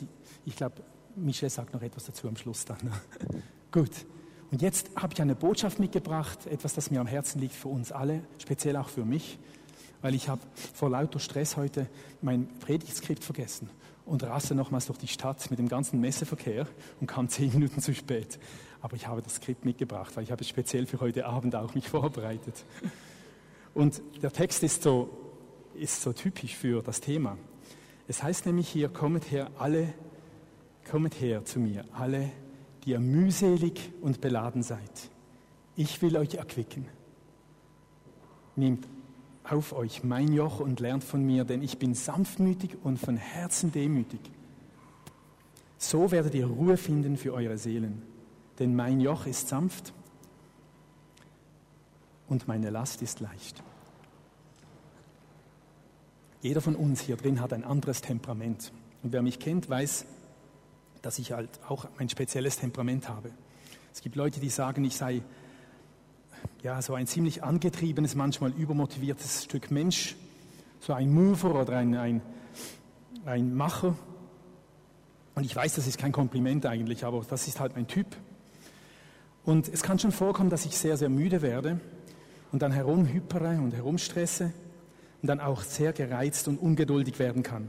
Ich 0.45 0.57
glaube, 0.57 0.83
Michel 1.15 1.49
sagt 1.49 1.73
noch 1.73 1.81
etwas 1.81 2.05
dazu 2.05 2.29
am 2.29 2.37
Schluss 2.37 2.67
dann. 2.67 2.93
Gut. 3.73 4.05
Und 4.57 4.63
jetzt 4.63 4.89
habe 4.97 5.13
ich 5.13 5.21
eine 5.21 5.35
Botschaft 5.35 5.81
mitgebracht, 5.81 6.47
etwas, 6.47 6.73
das 6.73 6.91
mir 6.91 6.99
am 6.99 7.07
Herzen 7.07 7.43
liegt 7.43 7.53
für 7.53 7.69
uns 7.69 7.93
alle, 7.93 8.23
speziell 8.39 8.79
auch 8.79 8.89
für 8.89 9.05
mich, 9.05 9.39
weil 10.01 10.15
ich 10.15 10.31
habe 10.31 10.41
vor 10.73 10.89
lauter 10.89 11.19
Stress 11.19 11.59
heute 11.59 11.91
mein 12.23 12.49
Predigtskript 12.61 13.23
vergessen 13.23 13.69
und 14.07 14.23
raste 14.23 14.55
nochmals 14.55 14.87
durch 14.87 14.99
die 14.99 15.09
Stadt 15.09 15.51
mit 15.51 15.59
dem 15.59 15.69
ganzen 15.69 16.01
Messeverkehr 16.01 16.67
und 17.03 17.07
kam 17.07 17.29
zehn 17.29 17.53
Minuten 17.53 17.83
zu 17.83 17.95
spät. 17.95 18.39
Aber 18.81 18.97
ich 18.97 19.07
habe 19.07 19.21
das 19.21 19.35
Skript 19.35 19.67
mitgebracht, 19.67 20.17
weil 20.17 20.25
ich 20.25 20.31
habe 20.31 20.41
es 20.41 20.49
speziell 20.49 20.87
für 20.87 21.01
heute 21.01 21.27
Abend 21.27 21.55
auch 21.55 21.75
mich 21.75 21.91
vorbereitet. 21.91 22.65
Und 23.75 24.01
der 24.23 24.33
Text 24.33 24.63
ist 24.63 24.83
so, 24.83 25.11
ist 25.75 26.01
so 26.01 26.15
typisch 26.15 26.57
für 26.57 26.83
das 26.83 27.03
Thema. 27.03 27.37
Es 28.09 28.23
heißt 28.23 28.47
nämlich 28.47 28.71
hier, 28.71 28.89
kommet 28.89 29.31
her 29.31 29.51
alle, 29.59 29.93
kommet 30.91 31.21
her 31.21 31.45
zu 31.45 31.61
mir, 31.61 31.85
alle, 31.93 32.31
die 32.87 32.93
ihr 32.93 33.01
mühselig 33.01 33.93
und 34.01 34.21
beladen 34.21 34.63
seid. 34.63 35.11
Ich 35.75 36.01
will 36.03 36.17
euch 36.17 36.37
erquicken. 36.37 36.87
Nehmt 38.55 38.87
auf 39.45 39.73
euch 39.73 40.03
mein 40.05 40.33
Joch 40.33 40.61
und 40.61 40.81
lernt 40.81 41.05
von 41.05 41.25
mir, 41.25 41.45
denn 41.45 41.63
ich 41.63 41.79
bin 41.79 41.95
sanftmütig 41.95 42.77
und 42.83 42.99
von 42.99 43.17
Herzen 43.17 43.73
demütig. 43.73 44.21
So 45.79 46.11
werdet 46.11 46.35
ihr 46.35 46.47
Ruhe 46.47 46.77
finden 46.77 47.17
für 47.17 47.35
eure 47.35 47.59
Seelen, 47.59 48.03
denn 48.59 48.75
mein 48.75 49.01
Joch 49.01 49.27
ist 49.27 49.49
sanft 49.49 49.93
und 52.29 52.49
meine 52.49 52.71
Last 52.71 53.03
ist 53.03 53.21
leicht. 53.21 53.63
Jeder 56.41 56.61
von 56.61 56.77
uns 56.77 57.01
hier 57.01 57.17
drin 57.17 57.41
hat 57.41 57.53
ein 57.53 57.65
anderes 57.65 58.01
Temperament. 58.01 58.73
Und 59.03 59.13
wer 59.13 59.23
mich 59.23 59.39
kennt, 59.39 59.69
weiß, 59.69 60.07
dass 61.07 61.21
ich 61.21 61.31
halt 61.31 61.61
auch 61.69 61.87
ein 61.99 62.09
spezielles 62.09 62.59
Temperament 62.59 63.09
habe. 63.09 63.31
Es 63.95 64.01
gibt 64.01 64.17
Leute, 64.17 64.41
die 64.41 64.49
sagen, 64.49 64.85
ich 64.85 64.97
sei 64.97 65.23
ja 66.65 66.83
so 66.83 66.95
ein 66.95 67.07
ziemlich 67.07 67.45
angetriebenes, 67.45 68.17
manchmal 68.17 68.51
übermotiviertes 68.51 69.45
Stück 69.45 69.71
Mensch, 69.71 70.17
so 70.81 70.95
ein 70.95 71.15
Mover 71.15 71.63
oder 71.63 71.77
ein, 71.77 71.95
ein, 71.95 72.23
ein 73.25 73.55
Macher. 73.55 73.95
Und 75.37 75.45
ich 75.45 75.55
weiß, 75.55 75.77
das 75.77 75.87
ist 75.87 75.97
kein 75.97 76.11
Kompliment 76.11 76.67
eigentlich, 76.67 77.05
aber 77.05 77.25
das 77.29 77.47
ist 77.47 77.61
halt 77.61 77.77
mein 77.77 77.87
Typ. 77.87 78.09
Und 79.45 79.69
es 79.69 79.85
kann 79.85 80.01
schon 80.01 80.11
vorkommen, 80.11 80.51
dass 80.51 80.67
ich 80.67 80.77
sehr, 80.77 80.97
sehr 80.97 81.09
müde 81.09 81.41
werde 81.41 81.79
und 82.51 82.63
dann 82.63 82.73
herumhypere 82.73 83.61
und 83.61 83.73
herumstresse 83.77 84.53
und 85.23 85.29
dann 85.29 85.39
auch 85.39 85.63
sehr 85.63 85.93
gereizt 85.93 86.49
und 86.49 86.59
ungeduldig 86.59 87.21
werden 87.21 87.45
kann. 87.45 87.69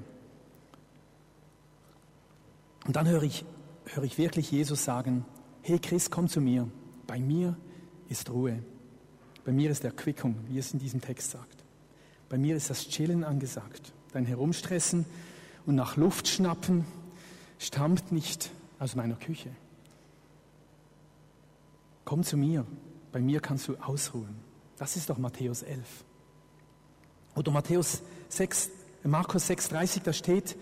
Und 2.87 2.95
dann 2.95 3.07
höre 3.07 3.23
ich, 3.23 3.45
höre 3.85 4.05
ich 4.05 4.17
wirklich 4.17 4.49
Jesus 4.49 4.85
sagen, 4.85 5.25
hey 5.61 5.77
Chris, 5.77 6.09
komm 6.09 6.29
zu 6.29 6.39
mir, 6.39 6.69
bei 7.05 7.19
mir 7.19 7.57
ist 8.07 8.29
Ruhe, 8.29 8.63
bei 9.43 9.51
mir 9.51 9.69
ist 9.69 9.83
Erquickung, 9.83 10.37
wie 10.47 10.57
es 10.57 10.71
in 10.71 10.79
diesem 10.79 11.01
Text 11.01 11.31
sagt. 11.31 11.65
Bei 12.29 12.37
mir 12.37 12.55
ist 12.55 12.69
das 12.69 12.87
Chillen 12.87 13.25
angesagt, 13.25 13.93
dein 14.13 14.25
Herumstressen 14.25 15.05
und 15.65 15.75
nach 15.75 15.97
Luft 15.97 16.29
schnappen 16.29 16.85
stammt 17.59 18.13
nicht 18.13 18.51
aus 18.79 18.95
meiner 18.95 19.15
Küche. 19.15 19.49
Komm 22.05 22.23
zu 22.23 22.37
mir, 22.37 22.65
bei 23.11 23.19
mir 23.19 23.41
kannst 23.41 23.67
du 23.67 23.75
ausruhen. 23.75 24.35
Das 24.77 24.95
ist 24.95 25.09
doch 25.09 25.17
Matthäus 25.17 25.61
11. 25.61 26.05
Oder 27.35 27.51
Matthäus 27.51 28.01
6, 28.29 28.69
Markus 29.03 29.49
6,30, 29.49 30.03
da 30.03 30.13
steht, 30.13 30.55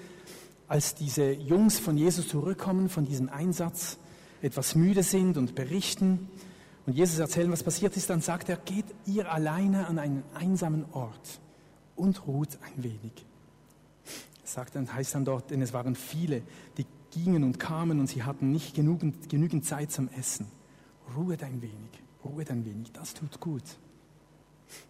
als 0.67 0.95
diese 0.95 1.31
Jungs 1.31 1.79
von 1.79 1.98
Jesus 1.98 2.27
zurückkommen, 2.27 2.89
von 2.89 3.05
diesem 3.05 3.29
Einsatz, 3.29 3.98
etwas 4.41 4.75
müde 4.75 5.03
sind 5.03 5.38
und 5.38 5.55
berichten 5.55 6.27
und 6.86 6.93
Jesus 6.93 7.19
erzählen, 7.19 7.51
was 7.51 7.63
passiert 7.63 7.98
ist, 7.98 8.10
dann 8.10 8.22
sagt 8.22 8.50
er, 8.50 8.57
geht 8.57 8.86
ihr 9.05 9.31
alleine 9.31 9.88
an 9.88 9.98
einen 9.98 10.24
einsamen 10.34 10.86
Ort 10.91 11.39
und 11.95 12.27
ruht 12.27 12.57
ein 12.62 12.84
wenig. 12.84 13.25
Sagt 14.43 14.75
dann, 14.75 14.93
heißt 14.93 15.15
dann 15.15 15.25
dort, 15.25 15.50
denn 15.50 15.62
es 15.62 15.74
waren 15.74 15.95
viele, 15.95 16.43
die 16.77 16.86
gingen 17.12 17.43
und 17.43 17.60
kamen 17.60 18.00
und 18.00 18.07
sie 18.07 18.24
hatten 18.24 18.51
nicht 18.51 18.75
genügend, 18.75 19.29
genügend 19.29 19.65
Zeit 19.65 19.91
zum 19.91 20.10
Essen. 20.10 20.48
Ruhet 21.15 21.43
ein 21.43 21.62
wenig, 21.62 22.03
ruhet 22.24 22.51
ein 22.51 22.65
wenig, 22.65 22.91
das 22.91 23.13
tut 23.13 23.39
gut. 23.39 23.63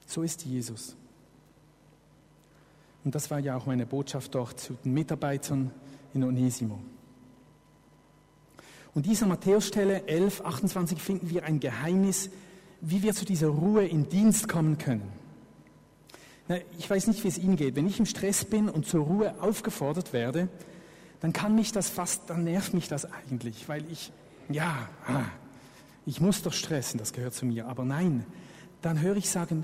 So 0.05 0.23
ist 0.23 0.43
Jesus. 0.43 0.97
Und 3.05 3.13
das 3.13 3.29
war 3.29 3.39
ja 3.39 3.55
auch 3.55 3.67
meine 3.67 3.85
Botschaft 3.85 4.33
dort 4.33 4.59
zu 4.59 4.73
den 4.83 4.93
Mitarbeitern 4.93 5.71
in 6.13 6.23
Onesimo. 6.23 6.79
Und 8.95 9.05
dieser 9.05 9.27
Matthäusstelle 9.27 10.07
11, 10.07 10.41
28 10.41 10.99
finden 10.99 11.29
wir 11.29 11.43
ein 11.43 11.59
Geheimnis, 11.59 12.31
wie 12.81 13.03
wir 13.03 13.13
zu 13.13 13.23
dieser 13.23 13.47
Ruhe 13.47 13.85
in 13.85 14.09
Dienst 14.09 14.47
kommen 14.47 14.77
können. 14.79 15.11
Na, 16.47 16.57
ich 16.77 16.89
weiß 16.89 17.07
nicht, 17.07 17.23
wie 17.23 17.27
es 17.27 17.37
Ihnen 17.37 17.57
geht. 17.57 17.75
Wenn 17.75 17.87
ich 17.87 17.99
im 17.99 18.05
Stress 18.05 18.43
bin 18.43 18.69
und 18.69 18.87
zur 18.87 19.05
Ruhe 19.05 19.35
aufgefordert 19.39 20.11
werde, 20.11 20.49
dann 21.19 21.31
kann 21.31 21.55
mich 21.55 21.71
das 21.71 21.89
fast, 21.89 22.29
dann 22.29 22.43
nervt 22.43 22.73
mich 22.73 22.87
das 22.87 23.05
eigentlich, 23.05 23.69
weil 23.69 23.83
ich, 23.91 24.11
ja, 24.49 24.89
ah, 25.07 25.25
ich 26.05 26.21
muss 26.21 26.41
doch 26.41 26.53
stressen, 26.53 26.97
das 26.97 27.13
gehört 27.13 27.33
zu 27.33 27.45
mir. 27.45 27.67
Aber 27.67 27.83
nein, 27.83 28.25
dann 28.81 29.01
höre 29.01 29.17
ich 29.17 29.29
sagen, 29.29 29.63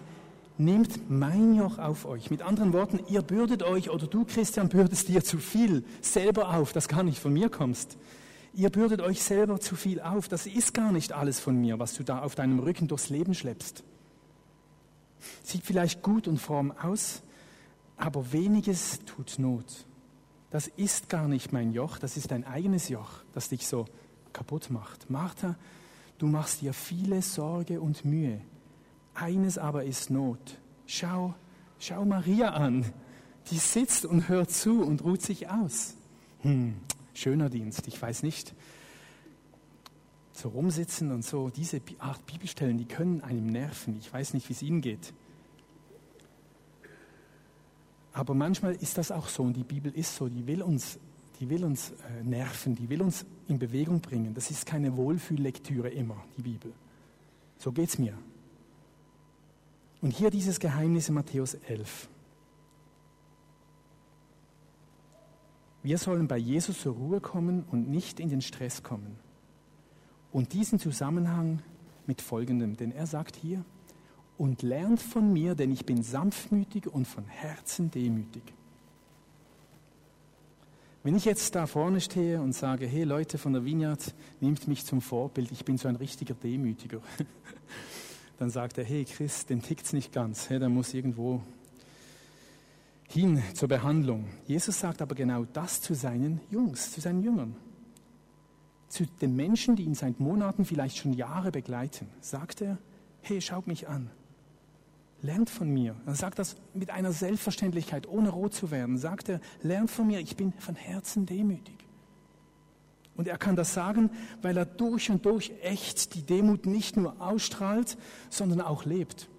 nehmt 0.61 1.09
mein 1.09 1.55
Joch 1.55 1.79
auf 1.79 2.05
euch. 2.05 2.29
Mit 2.29 2.41
anderen 2.41 2.73
Worten, 2.73 2.99
ihr 3.09 3.21
bürdet 3.21 3.63
euch 3.63 3.89
oder 3.89 4.07
du, 4.07 4.25
Christian, 4.25 4.69
bürdest 4.69 5.07
dir 5.07 5.23
zu 5.23 5.39
viel 5.39 5.83
selber 6.01 6.55
auf, 6.55 6.71
das 6.71 6.87
gar 6.87 7.03
nicht 7.03 7.19
von 7.19 7.33
mir 7.33 7.49
kommst. 7.49 7.97
Ihr 8.53 8.69
bürdet 8.69 9.01
euch 9.01 9.23
selber 9.23 9.59
zu 9.59 9.75
viel 9.75 10.01
auf. 10.01 10.27
Das 10.27 10.45
ist 10.45 10.73
gar 10.73 10.91
nicht 10.91 11.13
alles 11.13 11.39
von 11.39 11.59
mir, 11.59 11.79
was 11.79 11.93
du 11.93 12.03
da 12.03 12.21
auf 12.21 12.35
deinem 12.35 12.59
Rücken 12.59 12.87
durchs 12.87 13.09
Leben 13.09 13.33
schleppst. 13.33 13.83
Sieht 15.43 15.63
vielleicht 15.63 16.01
gut 16.01 16.27
und 16.27 16.37
fromm 16.37 16.71
aus, 16.71 17.21
aber 17.97 18.31
weniges 18.33 18.99
tut 19.05 19.35
Not. 19.37 19.85
Das 20.49 20.67
ist 20.67 21.07
gar 21.07 21.27
nicht 21.27 21.53
mein 21.53 21.71
Joch, 21.71 21.97
das 21.97 22.17
ist 22.17 22.31
dein 22.31 22.45
eigenes 22.45 22.89
Joch, 22.89 23.23
das 23.33 23.49
dich 23.49 23.67
so 23.67 23.85
kaputt 24.33 24.69
macht. 24.69 25.09
Martha, 25.09 25.55
du 26.17 26.27
machst 26.27 26.61
dir 26.61 26.73
viele 26.73 27.21
Sorge 27.21 27.79
und 27.79 28.03
Mühe. 28.03 28.41
Eines 29.21 29.59
aber 29.59 29.83
ist 29.83 30.09
Not. 30.09 30.57
Schau, 30.87 31.35
schau 31.77 32.05
Maria 32.05 32.49
an. 32.53 32.91
Die 33.51 33.57
sitzt 33.57 34.03
und 34.03 34.29
hört 34.29 34.49
zu 34.49 34.81
und 34.81 35.03
ruht 35.03 35.21
sich 35.21 35.47
aus. 35.47 35.93
Hm, 36.39 36.73
schöner 37.13 37.51
Dienst. 37.51 37.87
Ich 37.87 38.01
weiß 38.01 38.23
nicht. 38.23 38.55
So 40.33 40.49
rumsitzen 40.49 41.11
und 41.11 41.23
so, 41.23 41.51
diese 41.51 41.81
Art 41.99 42.25
Bibelstellen, 42.25 42.79
die 42.79 42.85
können 42.85 43.21
einem 43.21 43.45
nerven. 43.45 43.95
Ich 43.99 44.11
weiß 44.11 44.33
nicht, 44.33 44.49
wie 44.49 44.53
es 44.53 44.63
Ihnen 44.63 44.81
geht. 44.81 45.13
Aber 48.13 48.33
manchmal 48.33 48.73
ist 48.73 48.97
das 48.97 49.11
auch 49.11 49.27
so 49.27 49.43
und 49.43 49.53
die 49.53 49.63
Bibel 49.63 49.91
ist 49.93 50.15
so, 50.15 50.29
die 50.29 50.47
will 50.47 50.63
uns, 50.63 50.97
die 51.39 51.47
will 51.47 51.63
uns 51.63 51.91
äh, 51.91 52.23
nerven, 52.23 52.73
die 52.73 52.89
will 52.89 53.03
uns 53.03 53.23
in 53.47 53.59
Bewegung 53.59 54.01
bringen. 54.01 54.33
Das 54.33 54.49
ist 54.49 54.65
keine 54.65 54.97
Wohlfühllektüre 54.97 55.89
immer, 55.89 56.17
die 56.37 56.41
Bibel. 56.41 56.73
So 57.59 57.71
geht 57.71 57.89
es 57.89 57.99
mir. 57.99 58.17
Und 60.01 60.11
hier 60.11 60.31
dieses 60.31 60.59
Geheimnis 60.59 61.09
in 61.09 61.15
Matthäus 61.15 61.53
11. 61.53 62.09
Wir 65.83 65.97
sollen 65.97 66.27
bei 66.27 66.37
Jesus 66.37 66.81
zur 66.81 66.93
Ruhe 66.95 67.21
kommen 67.21 67.63
und 67.71 67.89
nicht 67.89 68.19
in 68.19 68.29
den 68.29 68.41
Stress 68.41 68.83
kommen. 68.83 69.17
Und 70.31 70.53
diesen 70.53 70.79
Zusammenhang 70.79 71.61
mit 72.07 72.21
folgendem, 72.21 72.77
denn 72.77 72.91
er 72.91 73.07
sagt 73.07 73.35
hier, 73.35 73.63
und 74.37 74.63
lernt 74.63 75.01
von 75.01 75.31
mir, 75.33 75.53
denn 75.53 75.71
ich 75.71 75.85
bin 75.85 76.01
sanftmütig 76.01 76.87
und 76.87 77.05
von 77.05 77.25
Herzen 77.25 77.91
demütig. 77.91 78.41
Wenn 81.03 81.15
ich 81.15 81.25
jetzt 81.25 81.55
da 81.55 81.65
vorne 81.65 81.99
stehe 81.99 82.41
und 82.41 82.53
sage, 82.53 82.85
hey 82.85 83.03
Leute 83.03 83.37
von 83.37 83.53
der 83.53 83.65
Vineyard, 83.65 84.13
nehmt 84.39 84.67
mich 84.67 84.85
zum 84.85 85.01
Vorbild, 85.01 85.51
ich 85.51 85.65
bin 85.65 85.77
so 85.77 85.87
ein 85.87 85.95
richtiger 85.95 86.35
Demütiger, 86.35 87.01
dann 88.41 88.49
sagt 88.49 88.79
er, 88.79 88.83
hey 88.83 89.05
Chris, 89.05 89.45
dem 89.45 89.61
tickt's 89.61 89.93
nicht 89.93 90.11
ganz, 90.11 90.49
hey, 90.49 90.57
der 90.57 90.67
muss 90.67 90.95
irgendwo 90.95 91.43
hin 93.07 93.39
zur 93.53 93.69
Behandlung. 93.69 94.25
Jesus 94.47 94.79
sagt 94.79 95.03
aber 95.03 95.13
genau 95.13 95.45
das 95.53 95.79
zu 95.79 95.93
seinen 95.93 96.41
Jungs, 96.49 96.91
zu 96.91 97.01
seinen 97.01 97.21
Jüngern. 97.21 97.55
Zu 98.87 99.05
den 99.05 99.35
Menschen, 99.35 99.75
die 99.75 99.83
ihn 99.83 99.93
seit 99.93 100.19
Monaten, 100.19 100.65
vielleicht 100.65 100.97
schon 100.97 101.13
Jahre 101.13 101.51
begleiten, 101.51 102.07
sagt 102.19 102.61
er, 102.61 102.79
hey, 103.21 103.41
schaut 103.41 103.67
mich 103.67 103.87
an. 103.87 104.09
Lernt 105.21 105.51
von 105.51 105.69
mir. 105.69 105.95
Er 106.07 106.15
sagt 106.15 106.39
das 106.39 106.55
mit 106.73 106.89
einer 106.89 107.11
Selbstverständlichkeit, 107.11 108.07
ohne 108.07 108.29
rot 108.29 108.55
zu 108.55 108.71
werden. 108.71 108.97
Sagt 108.97 109.29
er, 109.29 109.39
lernt 109.61 109.91
von 109.91 110.07
mir, 110.07 110.19
ich 110.19 110.35
bin 110.35 110.51
von 110.53 110.73
Herzen 110.73 111.27
demütig. 111.27 111.80
Und 113.21 113.27
er 113.27 113.37
kann 113.37 113.55
das 113.55 113.75
sagen, 113.75 114.09
weil 114.41 114.57
er 114.57 114.65
durch 114.65 115.11
und 115.11 115.27
durch 115.27 115.53
echt 115.61 116.15
die 116.15 116.23
Demut 116.23 116.65
nicht 116.65 116.97
nur 116.97 117.21
ausstrahlt, 117.21 117.95
sondern 118.31 118.61
auch 118.61 118.83
lebt. 118.83 119.29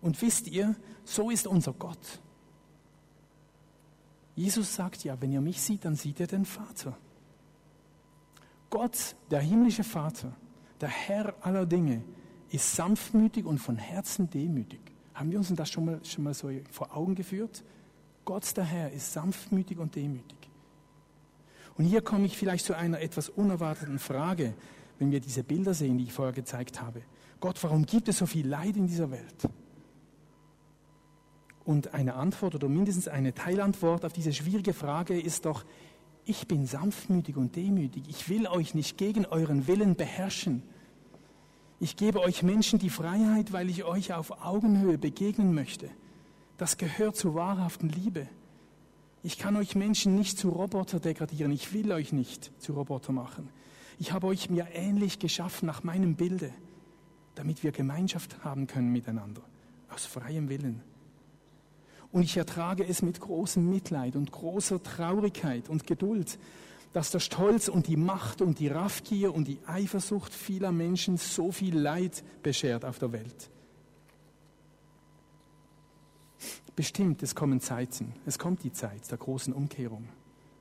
Und 0.00 0.20
wisst 0.20 0.48
ihr, 0.48 0.74
so 1.04 1.30
ist 1.30 1.46
unser 1.46 1.72
Gott. 1.72 2.20
Jesus 4.34 4.74
sagt 4.74 5.04
ja, 5.04 5.16
wenn 5.20 5.30
ihr 5.30 5.40
mich 5.40 5.62
sieht, 5.62 5.84
dann 5.84 5.94
sieht 5.94 6.18
ihr 6.18 6.26
den 6.26 6.44
Vater. 6.44 6.98
Gott, 8.68 9.14
der 9.30 9.38
himmlische 9.38 9.84
Vater, 9.84 10.32
der 10.80 10.88
Herr 10.88 11.36
aller 11.42 11.66
Dinge, 11.66 12.02
ist 12.50 12.74
sanftmütig 12.74 13.46
und 13.46 13.58
von 13.58 13.76
Herzen 13.76 14.28
demütig. 14.28 14.80
Haben 15.14 15.30
wir 15.30 15.38
uns 15.38 15.54
das 15.54 15.70
schon 15.70 15.84
mal, 15.84 16.04
schon 16.04 16.24
mal 16.24 16.34
so 16.34 16.50
vor 16.68 16.96
Augen 16.96 17.14
geführt? 17.14 17.62
Gott, 18.24 18.56
der 18.56 18.64
Herr, 18.64 18.90
ist 18.90 19.12
sanftmütig 19.12 19.78
und 19.78 19.94
demütig. 19.94 20.41
Und 21.76 21.84
hier 21.84 22.02
komme 22.02 22.26
ich 22.26 22.36
vielleicht 22.36 22.64
zu 22.64 22.76
einer 22.76 23.00
etwas 23.00 23.28
unerwarteten 23.28 23.98
Frage, 23.98 24.54
wenn 24.98 25.10
wir 25.10 25.20
diese 25.20 25.42
Bilder 25.42 25.74
sehen, 25.74 25.98
die 25.98 26.04
ich 26.04 26.12
vorher 26.12 26.32
gezeigt 26.32 26.80
habe. 26.80 27.02
Gott, 27.40 27.62
warum 27.62 27.86
gibt 27.86 28.08
es 28.08 28.18
so 28.18 28.26
viel 28.26 28.46
Leid 28.46 28.76
in 28.76 28.86
dieser 28.86 29.10
Welt? 29.10 29.48
Und 31.64 31.94
eine 31.94 32.14
Antwort 32.14 32.54
oder 32.54 32.68
mindestens 32.68 33.08
eine 33.08 33.34
Teilantwort 33.34 34.04
auf 34.04 34.12
diese 34.12 34.32
schwierige 34.32 34.74
Frage 34.74 35.18
ist 35.18 35.46
doch, 35.46 35.64
ich 36.24 36.46
bin 36.46 36.66
sanftmütig 36.66 37.36
und 37.36 37.56
demütig. 37.56 38.04
Ich 38.08 38.28
will 38.28 38.46
euch 38.46 38.74
nicht 38.74 38.96
gegen 38.96 39.26
euren 39.26 39.66
Willen 39.66 39.96
beherrschen. 39.96 40.62
Ich 41.80 41.96
gebe 41.96 42.20
euch 42.20 42.44
Menschen 42.44 42.78
die 42.78 42.90
Freiheit, 42.90 43.52
weil 43.52 43.68
ich 43.68 43.84
euch 43.84 44.12
auf 44.12 44.44
Augenhöhe 44.44 44.98
begegnen 44.98 45.52
möchte. 45.52 45.90
Das 46.58 46.76
gehört 46.76 47.16
zur 47.16 47.34
wahrhaften 47.34 47.88
Liebe. 47.88 48.28
Ich 49.22 49.38
kann 49.38 49.56
euch 49.56 49.76
Menschen 49.76 50.16
nicht 50.16 50.36
zu 50.36 50.48
Roboter 50.48 50.98
degradieren. 50.98 51.52
Ich 51.52 51.72
will 51.72 51.92
euch 51.92 52.12
nicht 52.12 52.50
zu 52.60 52.72
Roboter 52.72 53.12
machen. 53.12 53.48
Ich 53.98 54.12
habe 54.12 54.26
euch 54.26 54.50
mir 54.50 54.66
ähnlich 54.72 55.20
geschaffen 55.20 55.66
nach 55.66 55.84
meinem 55.84 56.16
Bilde, 56.16 56.52
damit 57.36 57.62
wir 57.62 57.70
Gemeinschaft 57.70 58.42
haben 58.42 58.66
können 58.66 58.90
miteinander, 58.90 59.42
aus 59.88 60.06
freiem 60.06 60.48
Willen. 60.48 60.82
Und 62.10 62.22
ich 62.22 62.36
ertrage 62.36 62.84
es 62.84 63.00
mit 63.00 63.20
großem 63.20 63.68
Mitleid 63.68 64.16
und 64.16 64.32
großer 64.32 64.82
Traurigkeit 64.82 65.68
und 65.68 65.86
Geduld, 65.86 66.38
dass 66.92 67.10
der 67.10 67.20
Stolz 67.20 67.68
und 67.68 67.86
die 67.86 67.96
Macht 67.96 68.42
und 68.42 68.58
die 68.58 68.68
Raffgier 68.68 69.32
und 69.34 69.48
die 69.48 69.60
Eifersucht 69.66 70.34
vieler 70.34 70.72
Menschen 70.72 71.16
so 71.16 71.52
viel 71.52 71.78
Leid 71.78 72.22
beschert 72.42 72.84
auf 72.84 72.98
der 72.98 73.12
Welt. 73.12 73.50
Bestimmt, 76.74 77.22
es 77.22 77.34
kommen 77.34 77.60
Zeiten, 77.60 78.14
es 78.24 78.38
kommt 78.38 78.62
die 78.64 78.72
Zeit 78.72 79.10
der 79.10 79.18
großen 79.18 79.52
Umkehrung. 79.52 80.08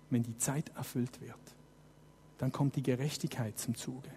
Wenn 0.10 0.24
die 0.24 0.38
Zeit 0.38 0.69
erfüllt 0.76 1.21
wird, 1.21 1.39
dann 2.38 2.52
kommt 2.52 2.76
die 2.76 2.84
Gerechtigkeit 2.84 3.58
zum 3.58 3.76
Zuge. 3.76 4.10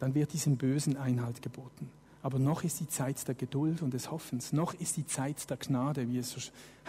Dann 0.00 0.14
wird 0.14 0.32
diesem 0.32 0.56
Bösen 0.56 0.96
Einhalt 0.96 1.42
geboten. 1.42 1.90
Aber 2.22 2.38
noch 2.38 2.64
ist 2.64 2.80
die 2.80 2.88
Zeit 2.88 3.26
der 3.28 3.34
Geduld 3.34 3.80
und 3.80 3.94
des 3.94 4.10
Hoffens. 4.10 4.52
Noch 4.52 4.74
ist 4.74 4.96
die 4.96 5.06
Zeit 5.06 5.48
der 5.48 5.56
Gnade, 5.56 6.08
wie 6.08 6.18
es 6.18 6.32
so 6.32 6.40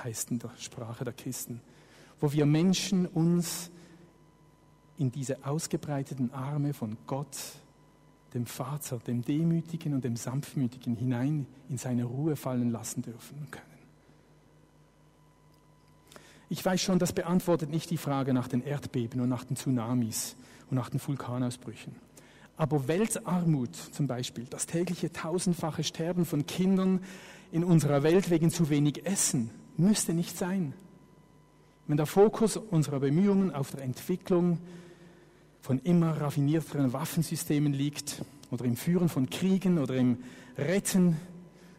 heißt 0.04 0.32
in 0.32 0.40
der 0.40 0.52
Sprache 0.58 1.04
der 1.04 1.14
Christen, 1.14 1.62
wo 2.20 2.32
wir 2.32 2.46
Menschen 2.46 3.06
uns 3.06 3.70
in 4.98 5.12
diese 5.12 5.46
ausgebreiteten 5.46 6.34
Arme 6.34 6.74
von 6.74 6.98
Gott, 7.08 7.38
dem 8.34 8.46
Vater, 8.46 9.00
dem 9.00 9.24
Demütigen 9.24 9.94
und 9.94 10.04
dem 10.04 10.16
Sanftmütigen 10.16 10.96
hinein 10.96 11.46
in 11.70 11.78
seine 11.78 12.06
Ruhe 12.06 12.36
fallen 12.36 12.72
lassen 12.72 13.02
dürfen 13.02 13.48
können. 13.52 13.66
Ich 16.50 16.64
weiß 16.64 16.82
schon, 16.82 17.00
das 17.00 17.14
beantwortet 17.14 17.70
nicht 17.70 17.90
die 17.90 17.98
Frage 17.98 18.34
nach 18.34 18.48
den 18.48 18.62
Erdbeben 18.62 19.22
und 19.22 19.30
nach 19.30 19.46
den 19.46 19.56
Tsunamis 19.56 20.36
und 20.70 20.76
nach 20.76 20.90
den 20.90 21.00
Vulkanausbrüchen. 21.06 21.96
Aber 22.58 22.88
Weltarmut 22.88 23.76
zum 23.76 24.08
Beispiel, 24.08 24.46
das 24.50 24.66
tägliche 24.66 25.12
tausendfache 25.12 25.84
Sterben 25.84 26.26
von 26.26 26.46
Kindern 26.46 27.00
in 27.52 27.64
unserer 27.64 28.04
Welt 28.04 28.30
wegen 28.30 28.52
zu 28.52 28.70
wenig 28.70 29.06
Essen, 29.06 29.50
müsste 29.78 30.14
nicht 30.14 30.38
sein. 30.38 30.74
Wenn 31.88 31.98
der 31.98 32.06
Fokus 32.06 32.58
unserer 32.58 33.00
Bemühungen 33.00 33.52
auf 33.52 33.72
der 33.72 33.84
Entwicklung 33.84 34.60
von 35.62 35.80
immer 35.80 36.20
raffinierteren 36.20 36.92
Waffensystemen 36.92 37.72
liegt 37.72 38.24
oder 38.50 38.66
im 38.66 38.76
Führen 38.76 39.10
von 39.10 39.30
Kriegen 39.30 39.78
oder 39.78 39.96
im 39.96 40.18
Retten 40.58 41.18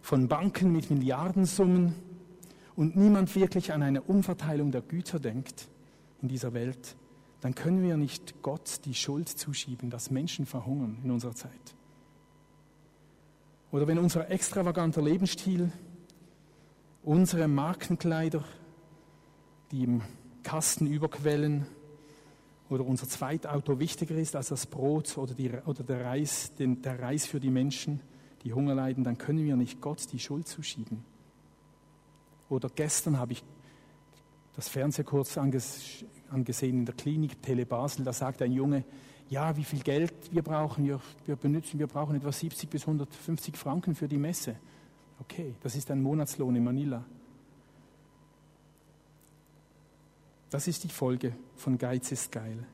von 0.00 0.28
Banken 0.28 0.72
mit 0.72 0.90
Milliardensummen 0.90 1.94
und 2.76 2.96
niemand 2.96 3.34
wirklich 3.34 3.72
an 3.72 3.82
eine 3.82 4.02
Umverteilung 4.02 4.70
der 4.70 4.82
Güter 4.82 5.20
denkt 5.20 5.68
in 6.22 6.28
dieser 6.28 6.54
Welt, 6.54 6.96
dann 7.40 7.54
können 7.54 7.82
wir 7.82 7.96
nicht 7.96 8.40
Gott 8.42 8.80
die 8.84 8.94
Schuld 8.94 9.28
zuschieben, 9.28 9.90
dass 9.90 10.10
Menschen 10.10 10.46
verhungern 10.46 10.98
in 11.02 11.10
unserer 11.10 11.34
Zeit. 11.34 11.74
Oder 13.72 13.88
wenn 13.88 13.98
unser 13.98 14.30
extravaganter 14.30 15.02
Lebensstil, 15.02 15.72
unsere 17.02 17.48
Markenkleider, 17.48 18.44
die 19.72 19.84
im 19.84 20.02
Kasten 20.42 20.86
überquellen, 20.86 21.66
oder 22.72 22.86
unser 22.86 23.08
Zweitauto 23.08 23.78
wichtiger 23.78 24.14
ist 24.16 24.34
als 24.34 24.48
das 24.48 24.66
Brot 24.66 25.18
oder, 25.18 25.34
die, 25.34 25.50
oder 25.66 25.82
der, 25.82 26.04
Reis, 26.04 26.54
den, 26.54 26.82
der 26.82 26.98
Reis 27.00 27.26
für 27.26 27.38
die 27.38 27.50
Menschen, 27.50 28.00
die 28.44 28.52
Hunger 28.52 28.74
leiden, 28.74 29.04
dann 29.04 29.18
können 29.18 29.44
wir 29.44 29.56
nicht 29.56 29.80
Gott 29.80 30.12
die 30.12 30.18
Schuld 30.18 30.48
zuschieben. 30.48 31.04
Oder 32.48 32.68
gestern 32.74 33.18
habe 33.18 33.32
ich 33.32 33.44
das 34.54 34.68
Fernsehen 34.68 35.06
kurz 35.06 35.38
anges 35.38 36.04
angesehen 36.30 36.78
in 36.78 36.86
der 36.86 36.94
Klinik 36.94 37.42
Tele 37.42 37.66
Basel, 37.66 38.04
da 38.04 38.12
sagt 38.12 38.42
ein 38.42 38.52
Junge, 38.52 38.84
ja, 39.28 39.56
wie 39.56 39.64
viel 39.64 39.80
Geld 39.80 40.12
wir 40.30 40.42
brauchen, 40.42 40.84
wir, 40.84 41.00
wir 41.26 41.36
benutzen, 41.36 41.78
wir 41.78 41.86
brauchen 41.86 42.16
etwa 42.16 42.32
70 42.32 42.68
bis 42.68 42.82
150 42.82 43.56
Franken 43.56 43.94
für 43.94 44.08
die 44.08 44.18
Messe. 44.18 44.56
Okay, 45.20 45.54
das 45.62 45.76
ist 45.76 45.90
ein 45.90 46.02
Monatslohn 46.02 46.56
in 46.56 46.64
Manila. 46.64 47.04
Das 50.52 50.68
ist 50.68 50.84
die 50.84 50.90
Folge 50.90 51.34
von 51.56 51.78
Geiz 51.78 52.12
ist 52.12 52.30
geil. 52.30 52.66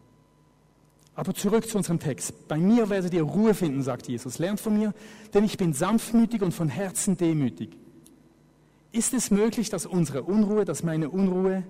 Aber 1.14 1.32
zurück 1.32 1.68
zu 1.68 1.78
unserem 1.78 2.00
Text. 2.00 2.48
Bei 2.48 2.58
mir 2.58 2.90
werdet 2.90 3.14
ihr 3.14 3.22
Ruhe 3.22 3.54
finden, 3.54 3.84
sagt 3.84 4.08
Jesus. 4.08 4.40
Lernt 4.40 4.58
von 4.58 4.76
mir, 4.76 4.92
denn 5.32 5.44
ich 5.44 5.58
bin 5.58 5.72
sanftmütig 5.72 6.42
und 6.42 6.50
von 6.50 6.68
Herzen 6.68 7.16
demütig. 7.16 7.76
Ist 8.90 9.14
es 9.14 9.30
möglich, 9.30 9.70
dass 9.70 9.86
unsere 9.86 10.24
Unruhe, 10.24 10.64
dass 10.64 10.82
meine 10.82 11.08
Unruhe 11.08 11.62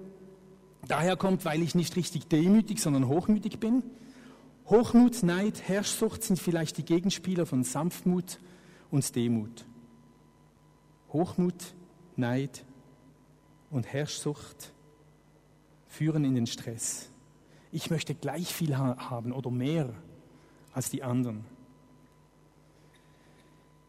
daher 0.86 1.18
kommt, 1.18 1.44
weil 1.44 1.60
ich 1.60 1.74
nicht 1.74 1.94
richtig 1.94 2.26
demütig, 2.28 2.80
sondern 2.80 3.06
hochmütig 3.06 3.60
bin. 3.60 3.82
Hochmut, 4.66 5.22
Neid, 5.22 5.68
Herrschsucht 5.68 6.22
sind 6.22 6.38
vielleicht 6.38 6.78
die 6.78 6.86
Gegenspieler 6.86 7.44
von 7.44 7.64
Sanftmut 7.64 8.38
und 8.90 9.14
Demut. 9.14 9.66
Hochmut, 11.12 11.74
Neid 12.16 12.64
und 13.70 13.86
Herrschsucht 13.86 14.72
führen 15.98 16.24
in 16.24 16.36
den 16.36 16.46
Stress. 16.46 17.10
Ich 17.72 17.90
möchte 17.90 18.14
gleich 18.14 18.54
viel 18.54 18.78
haben 18.78 19.32
oder 19.32 19.50
mehr 19.50 19.92
als 20.72 20.90
die 20.90 21.02
anderen. 21.02 21.44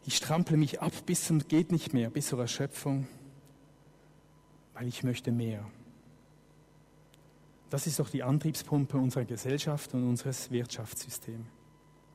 Ich 0.04 0.16
strample 0.16 0.56
mich 0.56 0.82
ab 0.82 0.92
bis 1.06 1.26
zum 1.26 1.46
geht 1.46 1.70
nicht 1.70 1.94
mehr, 1.94 2.10
bis 2.10 2.26
zur 2.26 2.40
Erschöpfung, 2.40 3.06
weil 4.74 4.88
ich 4.88 5.04
möchte 5.04 5.30
mehr. 5.30 5.64
Das 7.70 7.86
ist 7.86 8.00
doch 8.00 8.10
die 8.10 8.24
Antriebspumpe 8.24 8.98
unserer 8.98 9.24
Gesellschaft 9.24 9.94
und 9.94 10.02
unseres 10.02 10.50
Wirtschaftssystems. 10.50 11.46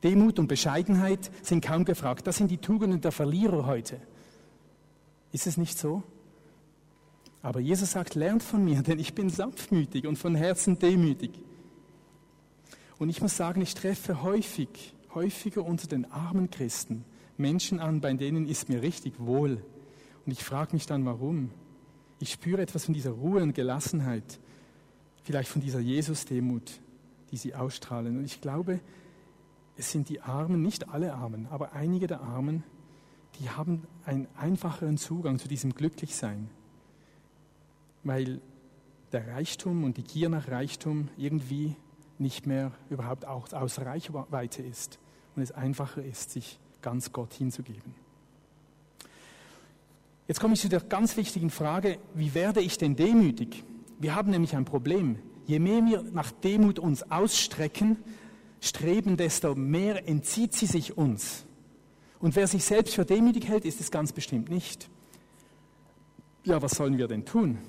Demut 0.03 0.39
und 0.39 0.47
Bescheidenheit 0.47 1.31
sind 1.41 1.63
kaum 1.63 1.86
gefragt. 1.86 2.27
Das 2.27 2.36
sind 2.36 2.51
die 2.51 2.58
Tugenden 2.58 2.99
der 2.99 3.13
Verlierer 3.13 3.65
heute. 3.65 4.01
Ist 5.31 5.47
es 5.47 5.55
nicht 5.55 5.77
so? 5.77 6.03
Aber 7.45 7.60
Jesus 7.60 7.91
sagt, 7.91 8.15
lernt 8.15 8.41
von 8.41 8.65
mir, 8.65 8.81
denn 8.81 8.97
ich 8.97 9.13
bin 9.13 9.29
sanftmütig 9.29 10.08
und 10.08 10.17
von 10.17 10.34
Herzen 10.34 10.79
demütig. 10.79 11.29
Und 12.97 13.10
ich 13.10 13.21
muss 13.21 13.38
sagen, 13.38 13.62
ich 13.62 13.75
treffe 13.75 14.23
häufig, 14.23 14.95
häufiger 15.13 15.63
unter 15.63 15.88
den 15.88 16.12
armen 16.12 16.49
Christen 16.49 17.05
Menschen 17.38 17.79
an, 17.79 18.01
bei 18.01 18.13
denen 18.13 18.47
ist 18.47 18.67
mir 18.67 18.81
richtig 18.81 19.19
wohl. 19.19 19.63
Und 20.25 20.31
ich 20.31 20.43
frage 20.43 20.73
mich 20.73 20.88
dann, 20.88 21.05
warum. 21.05 21.51
Ich 22.19 22.31
spüre 22.31 22.62
etwas 22.62 22.86
von 22.86 22.95
dieser 22.95 23.12
Ruhe 23.12 23.43
und 23.43 23.53
Gelassenheit, 23.53 24.39
vielleicht 25.23 25.49
von 25.49 25.62
dieser 25.62 25.79
Jesus-Demut, 25.79 26.79
die 27.29 27.38
sie 27.38 27.53
ausstrahlen. 27.53 28.17
Und 28.17 28.25
ich 28.25 28.41
glaube, 28.41 28.79
es 29.77 29.91
sind 29.91 30.10
die 30.10 30.21
Armen, 30.21 30.63
nicht 30.63 30.89
alle 30.89 31.13
Armen, 31.13 31.45
aber 31.51 31.73
einige 31.73 32.08
der 32.08 32.21
Armen, 32.21 32.63
die 33.39 33.51
haben 33.51 33.84
einen 34.03 34.27
einfacheren 34.36 34.97
Zugang 34.97 35.38
zu 35.38 35.47
diesem 35.47 35.75
Glücklichsein, 35.75 36.49
weil 38.06 38.39
der 39.12 39.28
Reichtum 39.28 39.84
und 39.84 39.98
die 39.98 40.04
Gier 40.04 40.30
nach 40.30 40.48
Reichtum 40.48 41.10
irgendwie 41.18 41.76
nicht 42.18 42.48
mehr 42.48 42.72
überhaupt 42.89 43.26
auch 43.26 43.52
aus 43.52 43.80
Reichweite 43.80 44.62
ist 44.62 45.00
und 45.36 45.41
es 45.41 45.52
einfacher 45.52 46.04
ist, 46.04 46.32
sich 46.32 46.60
ganz 46.82 47.12
Gott 47.12 47.34
hinzugeben. 47.34 47.94
Jetzt 50.28 50.39
komme 50.39 50.54
ich 50.54 50.62
zu 50.62 50.70
der 50.70 50.80
ganz 50.80 51.18
wichtigen 51.18 51.50
Frage, 51.50 52.00
wie 52.13 52.34
werde 52.34 52.62
ich 52.62 52.78
denn 52.78 52.96
demütig? 52.96 53.63
Wir 54.00 54.15
haben 54.15 54.32
nämlich 54.32 54.56
ein 54.56 54.65
Problem. 54.65 55.20
Je 55.46 55.60
mehr 55.60 55.86
wir 55.86 56.02
nach 56.02 56.32
Demut 56.32 56.80
uns 56.80 57.12
ausstrecken, 57.12 57.98
streben, 58.60 59.18
desto 59.18 59.56
mehr 59.56 60.08
entzieht 60.08 60.54
sie 60.54 60.65
sich 60.65 60.98
uns. 60.98 61.46
Und 62.20 62.36
wer 62.36 62.48
sich 62.48 62.63
selbst 62.63 62.96
für 62.96 63.06
demütig 63.06 63.48
hält, 63.48 63.65
ist 63.65 63.80
es 63.80 63.91
ganz 63.91 64.13
bestimmt 64.13 64.50
nicht. 64.50 64.89
Ja, 66.44 66.62
was 66.62 66.72
sollen 66.72 66.98
wir 66.98 67.08
denn 67.08 67.26
tun? 67.26 67.60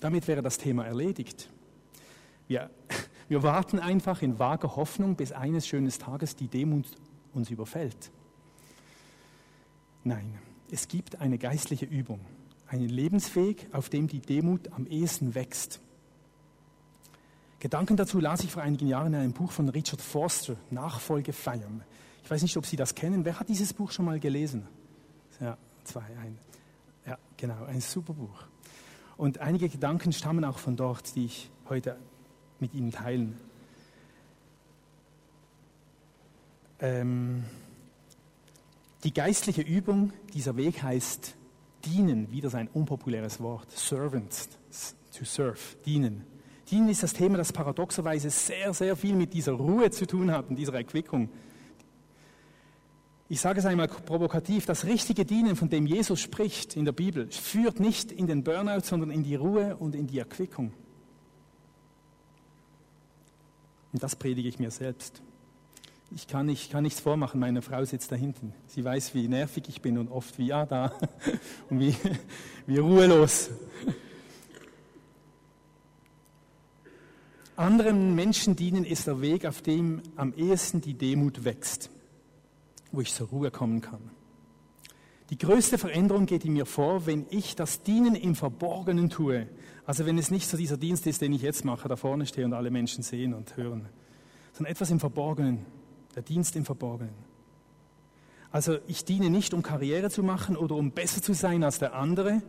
Damit 0.00 0.28
wäre 0.28 0.42
das 0.42 0.58
Thema 0.58 0.84
erledigt. 0.84 1.48
Wir, 2.48 2.70
wir 3.28 3.42
warten 3.42 3.78
einfach 3.78 4.22
in 4.22 4.38
vager 4.38 4.76
Hoffnung, 4.76 5.16
bis 5.16 5.32
eines 5.32 5.66
schönen 5.66 5.90
Tages 5.90 6.36
die 6.36 6.48
Demut 6.48 6.86
uns 7.32 7.50
überfällt. 7.50 8.10
Nein, 10.04 10.38
es 10.70 10.88
gibt 10.88 11.20
eine 11.20 11.38
geistliche 11.38 11.86
Übung, 11.86 12.20
einen 12.68 12.88
Lebensweg, 12.88 13.68
auf 13.72 13.88
dem 13.88 14.06
die 14.06 14.20
Demut 14.20 14.72
am 14.72 14.86
ehesten 14.86 15.34
wächst. 15.34 15.80
Gedanken 17.58 17.96
dazu 17.96 18.20
las 18.20 18.44
ich 18.44 18.52
vor 18.52 18.62
einigen 18.62 18.86
Jahren 18.86 19.14
in 19.14 19.20
einem 19.20 19.32
Buch 19.32 19.50
von 19.50 19.68
Richard 19.68 20.00
Forster, 20.00 20.56
Nachfolge 20.70 21.32
feiern. 21.32 21.82
Ich 22.22 22.30
weiß 22.30 22.42
nicht, 22.42 22.56
ob 22.56 22.66
Sie 22.66 22.76
das 22.76 22.94
kennen. 22.94 23.24
Wer 23.24 23.40
hat 23.40 23.48
dieses 23.48 23.72
Buch 23.72 23.90
schon 23.90 24.04
mal 24.04 24.20
gelesen? 24.20 24.66
Ja, 25.40 25.56
zwei, 25.84 26.04
ein. 26.20 26.38
Ja, 27.06 27.18
genau, 27.36 27.64
ein 27.64 27.80
super 27.80 28.12
Buch. 28.12 28.44
Und 29.16 29.38
einige 29.38 29.68
Gedanken 29.68 30.12
stammen 30.12 30.44
auch 30.44 30.58
von 30.58 30.76
dort, 30.76 31.14
die 31.16 31.26
ich 31.26 31.50
heute 31.68 31.96
mit 32.60 32.74
Ihnen 32.74 32.92
teilen. 32.92 33.38
Ähm, 36.78 37.44
die 39.04 39.14
geistliche 39.14 39.62
Übung, 39.62 40.12
dieser 40.34 40.56
Weg 40.56 40.82
heißt 40.82 41.34
dienen, 41.84 42.30
wieder 42.30 42.50
sein 42.50 42.68
unpopuläres 42.72 43.40
Wort, 43.40 43.70
servants, 43.70 44.48
to 45.16 45.24
serve, 45.24 45.58
dienen. 45.86 46.24
Dienen 46.70 46.88
ist 46.88 47.02
das 47.02 47.12
Thema, 47.12 47.38
das 47.38 47.52
paradoxerweise 47.52 48.28
sehr, 48.28 48.74
sehr 48.74 48.96
viel 48.96 49.14
mit 49.14 49.32
dieser 49.32 49.52
Ruhe 49.52 49.90
zu 49.90 50.06
tun 50.06 50.32
hat 50.32 50.50
und 50.50 50.56
dieser 50.56 50.74
Erquickung. 50.74 51.28
Ich 53.28 53.40
sage 53.40 53.58
es 53.58 53.66
einmal 53.66 53.88
provokativ, 53.88 54.66
das 54.66 54.84
richtige 54.84 55.24
Dienen, 55.24 55.56
von 55.56 55.68
dem 55.68 55.86
Jesus 55.86 56.20
spricht 56.20 56.76
in 56.76 56.84
der 56.84 56.92
Bibel, 56.92 57.28
führt 57.30 57.80
nicht 57.80 58.12
in 58.12 58.28
den 58.28 58.44
Burnout, 58.44 58.82
sondern 58.84 59.10
in 59.10 59.24
die 59.24 59.34
Ruhe 59.34 59.76
und 59.76 59.96
in 59.96 60.06
die 60.06 60.18
Erquickung. 60.18 60.72
Und 63.92 64.02
das 64.02 64.14
predige 64.14 64.48
ich 64.48 64.58
mir 64.58 64.70
selbst. 64.70 65.22
Ich 66.14 66.28
kann, 66.28 66.46
nicht, 66.46 66.70
kann 66.70 66.84
nichts 66.84 67.00
vormachen, 67.00 67.40
meine 67.40 67.62
Frau 67.62 67.84
sitzt 67.84 68.12
da 68.12 68.16
hinten. 68.16 68.52
Sie 68.68 68.84
weiß, 68.84 69.12
wie 69.14 69.26
nervig 69.26 69.64
ich 69.68 69.82
bin 69.82 69.98
und 69.98 70.08
oft 70.08 70.38
wie 70.38 70.46
ja 70.46 70.64
da 70.64 70.92
und 71.70 71.80
wie, 71.80 71.96
wie 72.66 72.78
ruhelos. 72.78 73.50
Anderen 77.56 78.14
Menschen 78.14 78.54
dienen 78.54 78.84
ist 78.84 79.06
der 79.06 79.20
Weg, 79.20 79.46
auf 79.46 79.62
dem 79.62 80.02
am 80.14 80.32
ehesten 80.34 80.80
die 80.80 80.94
Demut 80.94 81.44
wächst, 81.44 81.90
wo 82.92 83.00
ich 83.00 83.12
zur 83.12 83.28
Ruhe 83.28 83.50
kommen 83.50 83.80
kann. 83.80 84.10
Die 85.30 85.38
größte 85.38 85.76
Veränderung 85.76 86.26
geht 86.26 86.44
in 86.44 86.52
mir 86.52 86.66
vor, 86.66 87.06
wenn 87.06 87.26
ich 87.30 87.56
das 87.56 87.82
Dienen 87.82 88.14
im 88.14 88.36
Verborgenen 88.36 89.10
tue. 89.10 89.48
Also 89.84 90.06
wenn 90.06 90.18
es 90.18 90.30
nicht 90.30 90.48
so 90.48 90.56
dieser 90.56 90.76
Dienst 90.76 91.06
ist, 91.06 91.20
den 91.20 91.32
ich 91.32 91.42
jetzt 91.42 91.64
mache, 91.64 91.88
da 91.88 91.96
vorne 91.96 92.26
stehe 92.26 92.46
und 92.46 92.52
alle 92.52 92.70
Menschen 92.70 93.02
sehen 93.02 93.34
und 93.34 93.56
hören, 93.56 93.88
sondern 94.52 94.70
etwas 94.70 94.90
im 94.90 95.00
Verborgenen, 95.00 95.66
der 96.14 96.22
Dienst 96.22 96.54
im 96.54 96.64
Verborgenen. 96.64 97.14
Also 98.52 98.78
ich 98.86 99.04
diene 99.04 99.28
nicht, 99.28 99.52
um 99.52 99.62
Karriere 99.62 100.10
zu 100.10 100.22
machen 100.22 100.56
oder 100.56 100.76
um 100.76 100.92
besser 100.92 101.20
zu 101.20 101.34
sein 101.34 101.64
als 101.64 101.80
der 101.80 101.94
andere, 101.94 102.40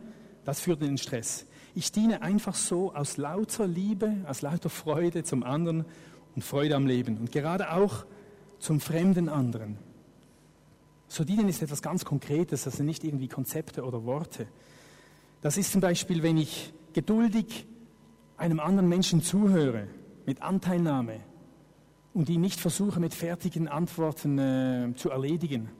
das 0.44 0.60
führt 0.60 0.80
in 0.80 0.86
den 0.88 0.98
Stress. 0.98 1.46
Ich 1.74 1.92
diene 1.92 2.22
einfach 2.22 2.54
so 2.54 2.94
aus 2.94 3.16
lauter 3.16 3.66
Liebe, 3.66 4.24
aus 4.26 4.40
lauter 4.40 4.70
Freude 4.70 5.24
zum 5.24 5.42
anderen 5.42 5.84
und 6.34 6.42
Freude 6.42 6.76
am 6.76 6.86
Leben 6.86 7.18
und 7.18 7.32
gerade 7.32 7.72
auch 7.72 8.06
zum 8.60 8.80
fremden 8.80 9.28
anderen. 9.28 9.78
So 11.08 11.24
dienen 11.24 11.48
ist 11.48 11.62
etwas 11.62 11.82
ganz 11.82 12.04
Konkretes, 12.04 12.64
das 12.64 12.76
sind 12.76 12.86
nicht 12.86 13.02
irgendwie 13.02 13.28
Konzepte 13.28 13.82
oder 13.84 14.04
Worte. 14.04 14.46
Das 15.40 15.56
ist 15.56 15.72
zum 15.72 15.80
Beispiel, 15.80 16.22
wenn 16.22 16.36
ich 16.36 16.72
geduldig 16.92 17.66
einem 18.36 18.60
anderen 18.60 18.88
Menschen 18.88 19.22
zuhöre, 19.22 19.88
mit 20.26 20.42
Anteilnahme 20.42 21.20
und 22.12 22.28
ihn 22.28 22.42
nicht 22.42 22.60
versuche 22.60 23.00
mit 23.00 23.14
fertigen 23.14 23.66
Antworten 23.66 24.38
äh, 24.38 24.94
zu 24.94 25.08
erledigen. 25.08 25.70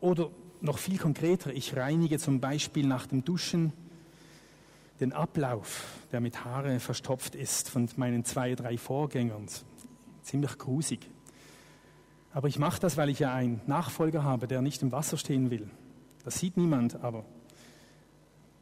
Oder 0.00 0.30
noch 0.60 0.78
viel 0.78 0.96
konkreter, 0.96 1.52
ich 1.52 1.76
reinige 1.76 2.18
zum 2.18 2.40
Beispiel 2.40 2.86
nach 2.86 3.06
dem 3.06 3.24
Duschen 3.24 3.72
den 5.00 5.12
Ablauf, 5.12 5.84
der 6.10 6.20
mit 6.20 6.44
Haare 6.44 6.80
verstopft 6.80 7.34
ist 7.34 7.68
von 7.68 7.88
meinen 7.96 8.24
zwei, 8.24 8.54
drei 8.54 8.78
Vorgängern. 8.78 9.46
Ziemlich 10.22 10.56
grusig. 10.58 11.08
Aber 12.38 12.46
ich 12.46 12.60
mache 12.60 12.78
das, 12.78 12.96
weil 12.96 13.08
ich 13.08 13.18
ja 13.18 13.34
einen 13.34 13.60
Nachfolger 13.66 14.22
habe, 14.22 14.46
der 14.46 14.62
nicht 14.62 14.80
im 14.82 14.92
Wasser 14.92 15.16
stehen 15.16 15.50
will. 15.50 15.68
Das 16.22 16.38
sieht 16.38 16.56
niemand, 16.56 16.94
aber 17.02 17.24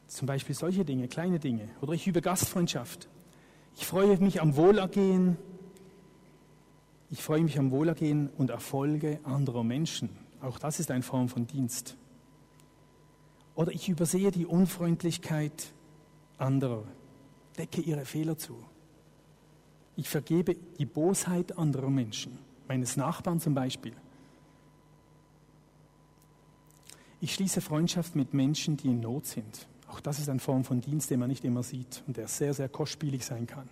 zum 0.07 0.27
Beispiel 0.27 0.55
solche 0.55 0.83
Dinge, 0.83 1.09
kleine 1.09 1.39
Dinge. 1.39 1.69
Oder 1.83 1.93
ich 1.93 2.07
übe 2.07 2.23
Gastfreundschaft. 2.23 3.07
Ich 3.77 3.85
freue 3.85 4.17
mich 4.17 4.41
am 4.41 4.57
Wohlergehen. 4.57 5.37
Ich 7.11 7.23
freue 7.23 7.43
mich 7.43 7.59
am 7.59 7.71
Wohlergehen 7.71 8.31
und 8.39 8.49
Erfolge 8.49 9.21
anderer 9.25 9.63
Menschen. 9.63 10.09
Auch 10.41 10.59
das 10.59 10.81
ist 10.81 10.91
eine 10.91 11.03
Form 11.03 11.29
von 11.29 11.47
Dienst. 11.47 11.99
Oder 13.57 13.73
ich 13.73 13.91
übersehe 13.91 14.31
die 14.31 14.47
Unfreundlichkeit 14.47 15.75
anderer, 16.39 16.85
decke 17.59 17.83
ihre 17.83 18.07
Fehler 18.07 18.39
zu. 18.39 18.57
Ich 19.97 20.09
vergebe 20.09 20.57
die 20.79 20.87
Bosheit 20.87 21.59
anderer 21.59 21.91
Menschen, 21.91 22.39
meines 22.69 22.97
Nachbarn 22.97 23.41
zum 23.41 23.55
Beispiel. 23.55 23.93
Ich 27.21 27.35
schließe 27.35 27.61
Freundschaft 27.61 28.15
mit 28.15 28.35
Menschen, 28.35 28.77
die 28.77 28.89
in 28.89 29.01
Not 29.01 29.27
sind. 29.27 29.67
Auch 29.89 30.01
das 30.01 30.19
ist 30.19 30.29
eine 30.29 30.41
Form 30.41 30.65
von 30.65 30.81
Dienst, 30.81 31.11
den 31.11 31.21
man 31.21 31.29
nicht 31.29 31.45
immer 31.45 31.63
sieht 31.63 32.03
und 32.07 32.17
der 32.17 32.29
sehr, 32.29 32.55
sehr 32.55 32.69
kostspielig 32.69 33.25
sein 33.25 33.47
kann. 33.47 33.69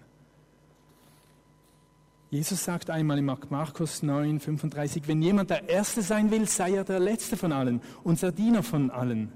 Jesus 2.31 2.65
sagt 2.65 2.91
einmal 2.91 3.19
in 3.19 3.25
Markus 3.25 4.03
9, 4.03 4.41
35, 4.41 5.07
wenn 5.07 5.23
jemand 5.23 5.51
der 5.51 5.69
Erste 5.69 6.03
sein 6.03 6.31
will, 6.33 6.49
sei 6.49 6.73
er 6.73 6.85
der 6.85 6.99
Letzte 6.99 7.37
von 7.37 7.53
allen 7.53 7.81
und 8.03 8.21
der 8.23 8.33
Diener 8.33 8.63
von 8.63 8.91
allen. 8.91 9.33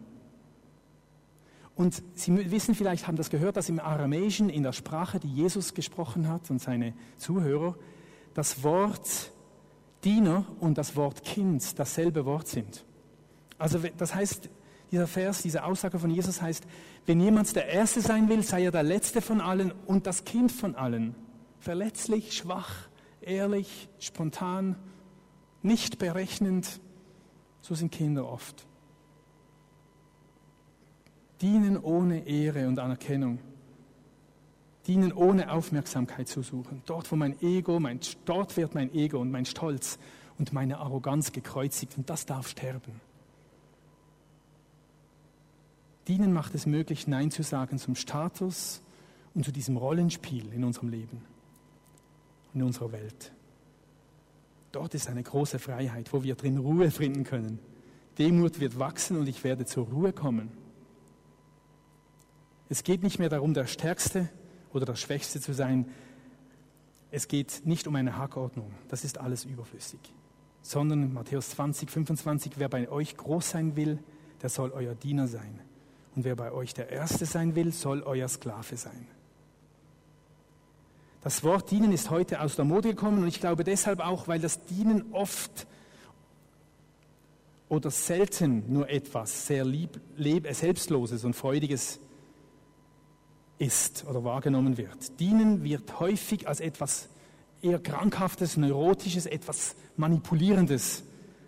Und 1.76 2.02
Sie 2.14 2.50
wissen 2.50 2.74
vielleicht, 2.74 3.06
haben 3.06 3.16
das 3.16 3.30
gehört, 3.30 3.56
dass 3.56 3.68
im 3.68 3.78
Aramäischen, 3.78 4.50
in 4.50 4.64
der 4.64 4.72
Sprache, 4.72 5.20
die 5.20 5.32
Jesus 5.32 5.74
gesprochen 5.74 6.26
hat 6.26 6.50
und 6.50 6.60
seine 6.60 6.92
Zuhörer, 7.18 7.76
das 8.34 8.64
Wort 8.64 9.30
Diener 10.08 10.46
und 10.58 10.78
das 10.78 10.96
Wort 10.96 11.22
Kind 11.22 11.78
dasselbe 11.78 12.24
Wort 12.24 12.48
sind. 12.48 12.84
Also 13.58 13.78
das 13.98 14.14
heißt, 14.14 14.48
dieser 14.90 15.06
Vers, 15.06 15.42
diese 15.42 15.64
Aussage 15.64 15.98
von 15.98 16.10
Jesus 16.10 16.40
heißt, 16.40 16.64
wenn 17.04 17.20
jemand 17.20 17.54
der 17.54 17.66
Erste 17.66 18.00
sein 18.00 18.30
will, 18.30 18.42
sei 18.42 18.64
er 18.64 18.70
der 18.70 18.82
Letzte 18.82 19.20
von 19.20 19.42
allen 19.42 19.72
und 19.86 20.06
das 20.06 20.24
Kind 20.24 20.50
von 20.50 20.76
allen. 20.76 21.14
Verletzlich, 21.60 22.32
schwach, 22.32 22.88
ehrlich, 23.20 23.90
spontan, 23.98 24.76
nicht 25.62 25.98
berechnend. 25.98 26.80
So 27.60 27.74
sind 27.74 27.92
Kinder 27.92 28.26
oft 28.26 28.68
dienen 31.40 31.76
ohne 31.78 32.26
Ehre 32.26 32.66
und 32.68 32.78
Anerkennung, 32.78 33.38
dienen 34.88 35.12
ohne 35.12 35.52
Aufmerksamkeit 35.52 36.28
zu 36.28 36.42
suchen. 36.42 36.82
Dort, 36.86 37.12
wo 37.12 37.16
mein 37.16 37.40
Ego, 37.42 37.78
mein, 37.78 38.00
dort 38.24 38.56
wird 38.56 38.74
mein 38.74 38.92
Ego 38.94 39.20
und 39.20 39.30
mein 39.30 39.44
Stolz 39.44 39.98
und 40.38 40.52
meine 40.54 40.78
Arroganz 40.78 41.32
gekreuzigt 41.32 41.98
und 41.98 42.08
das 42.08 42.24
darf 42.24 42.48
sterben. 42.48 43.00
Dienen 46.08 46.32
macht 46.32 46.54
es 46.54 46.64
möglich, 46.64 47.06
Nein 47.06 47.30
zu 47.30 47.42
sagen 47.42 47.78
zum 47.78 47.94
Status 47.94 48.80
und 49.34 49.44
zu 49.44 49.52
diesem 49.52 49.76
Rollenspiel 49.76 50.50
in 50.54 50.64
unserem 50.64 50.88
Leben. 50.88 51.22
In 52.54 52.62
unserer 52.62 52.92
Welt. 52.92 53.32
Dort 54.72 54.94
ist 54.94 55.08
eine 55.08 55.22
große 55.22 55.58
Freiheit, 55.58 56.14
wo 56.14 56.22
wir 56.22 56.34
drin 56.34 56.56
Ruhe 56.56 56.90
finden 56.90 57.24
können. 57.24 57.58
Demut 58.18 58.58
wird 58.58 58.78
wachsen 58.78 59.18
und 59.18 59.28
ich 59.28 59.44
werde 59.44 59.66
zur 59.66 59.86
Ruhe 59.86 60.14
kommen. 60.14 60.50
Es 62.70 62.84
geht 62.84 63.02
nicht 63.02 63.18
mehr 63.18 63.28
darum, 63.28 63.52
der 63.52 63.66
Stärkste 63.66 64.30
oder 64.72 64.86
der 64.86 64.96
Schwächste 64.96 65.40
zu 65.40 65.52
sein. 65.52 65.86
Es 67.10 67.28
geht 67.28 67.62
nicht 67.64 67.86
um 67.86 67.96
eine 67.96 68.16
Hackordnung. 68.16 68.72
Das 68.88 69.04
ist 69.04 69.18
alles 69.18 69.44
überflüssig. 69.44 70.00
Sondern 70.62 71.12
Matthäus 71.12 71.50
20, 71.50 71.90
25, 71.90 72.52
wer 72.56 72.68
bei 72.68 72.88
euch 72.88 73.16
groß 73.16 73.50
sein 73.50 73.76
will, 73.76 73.98
der 74.42 74.50
soll 74.50 74.70
euer 74.70 74.94
Diener 74.94 75.26
sein. 75.26 75.60
Und 76.14 76.24
wer 76.24 76.36
bei 76.36 76.52
euch 76.52 76.74
der 76.74 76.90
Erste 76.90 77.26
sein 77.26 77.54
will, 77.54 77.72
soll 77.72 78.02
euer 78.02 78.28
Sklave 78.28 78.76
sein. 78.76 79.06
Das 81.20 81.42
Wort 81.42 81.70
dienen 81.70 81.92
ist 81.92 82.10
heute 82.10 82.40
aus 82.40 82.56
der 82.56 82.64
Mode 82.64 82.90
gekommen 82.90 83.22
und 83.22 83.28
ich 83.28 83.40
glaube 83.40 83.64
deshalb 83.64 84.00
auch, 84.00 84.28
weil 84.28 84.40
das 84.40 84.64
Dienen 84.66 85.12
oft 85.12 85.66
oder 87.68 87.90
selten 87.90 88.72
nur 88.72 88.88
etwas 88.88 89.46
sehr 89.46 89.64
lieb, 89.64 90.00
leb, 90.16 90.46
Selbstloses 90.52 91.24
und 91.24 91.34
Freudiges 91.34 92.00
ist 93.58 94.04
oder 94.08 94.24
wahrgenommen 94.24 94.78
wird. 94.78 95.18
Dienen 95.20 95.64
wird 95.64 96.00
häufig 96.00 96.48
als 96.48 96.60
etwas 96.60 97.08
eher 97.60 97.78
Krankhaftes, 97.78 98.56
Neurotisches, 98.56 99.26
etwas 99.26 99.74
Manipulierendes 99.96 101.02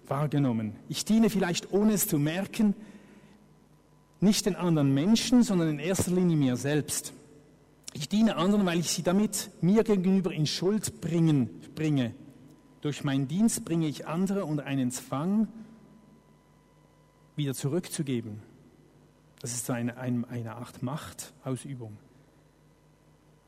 wahrgenommen. 0.08 0.74
Ich 0.88 1.04
diene 1.04 1.30
vielleicht 1.30 1.72
ohne 1.72 1.92
es 1.92 2.08
zu 2.08 2.18
merken, 2.18 2.74
nicht 4.20 4.44
den 4.44 4.56
anderen 4.56 4.92
Menschen, 4.92 5.42
sondern 5.42 5.68
in 5.68 5.78
erster 5.78 6.10
Linie 6.10 6.36
mir 6.36 6.56
selbst. 6.56 7.12
Ich 7.94 8.08
diene 8.08 8.36
anderen, 8.36 8.66
weil 8.66 8.80
ich 8.80 8.90
sie 8.90 9.02
damit 9.02 9.50
mir 9.60 9.82
gegenüber 9.82 10.32
in 10.32 10.46
Schuld 10.46 11.00
bringen, 11.00 11.48
bringe. 11.74 12.14
Durch 12.82 13.04
meinen 13.04 13.28
Dienst 13.28 13.64
bringe 13.64 13.86
ich 13.86 14.06
andere 14.06 14.44
unter 14.44 14.64
einen 14.64 14.90
Zwang, 14.90 15.48
wieder 17.36 17.54
zurückzugeben. 17.54 18.49
Das 19.40 19.54
ist 19.54 19.68
eine, 19.70 19.96
eine, 19.96 20.54
Art 20.54 20.82
Machtausübung. 20.82 21.96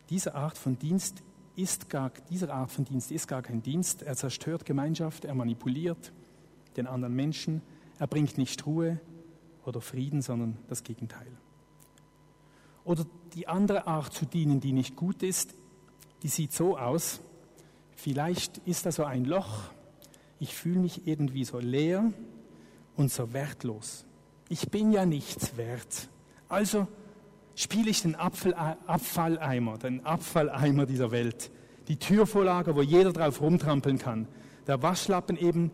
Diese 0.08 0.34
Art 0.34 0.56
von 0.56 0.78
Dienst 0.78 1.22
ist 1.54 1.90
gar, 1.90 2.10
diese 2.30 2.52
Art 2.52 2.70
von 2.70 2.84
Dienst 2.84 3.12
ist 3.12 3.28
gar 3.28 3.42
kein 3.42 3.62
Dienst. 3.62 4.02
Er 4.02 4.16
zerstört 4.16 4.64
Gemeinschaft, 4.64 5.26
er 5.26 5.34
manipuliert 5.34 6.12
den 6.76 6.86
anderen 6.86 7.14
Menschen, 7.14 7.60
er 7.98 8.06
bringt 8.06 8.38
nicht 8.38 8.64
Ruhe 8.66 9.00
oder 9.66 9.82
Frieden, 9.82 10.22
sondern 10.22 10.56
das 10.68 10.82
Gegenteil. 10.82 11.30
Oder 12.84 13.04
die 13.34 13.46
andere 13.46 13.86
Art 13.86 14.12
zu 14.14 14.24
dienen, 14.24 14.60
die 14.60 14.72
nicht 14.72 14.96
gut 14.96 15.22
ist, 15.22 15.54
die 16.22 16.28
sieht 16.28 16.52
so 16.52 16.78
aus, 16.78 17.20
vielleicht 17.94 18.58
ist 18.58 18.86
da 18.86 18.92
so 18.92 19.04
ein 19.04 19.24
Loch, 19.24 19.70
ich 20.40 20.54
fühle 20.54 20.80
mich 20.80 21.06
irgendwie 21.06 21.44
so 21.44 21.58
leer 21.58 22.12
und 22.96 23.12
so 23.12 23.32
wertlos. 23.32 24.06
Ich 24.52 24.68
bin 24.68 24.92
ja 24.92 25.06
nichts 25.06 25.56
wert. 25.56 26.10
Also 26.50 26.86
spiele 27.54 27.88
ich 27.88 28.02
den 28.02 28.14
Abfalleimer, 28.14 29.78
den 29.78 30.04
Abfalleimer 30.04 30.84
dieser 30.84 31.10
Welt, 31.10 31.50
die 31.88 31.96
Türvorlage, 31.96 32.76
wo 32.76 32.82
jeder 32.82 33.14
drauf 33.14 33.40
rumtrampeln 33.40 33.96
kann, 33.96 34.28
der 34.66 34.82
Waschlappen 34.82 35.38
eben, 35.38 35.70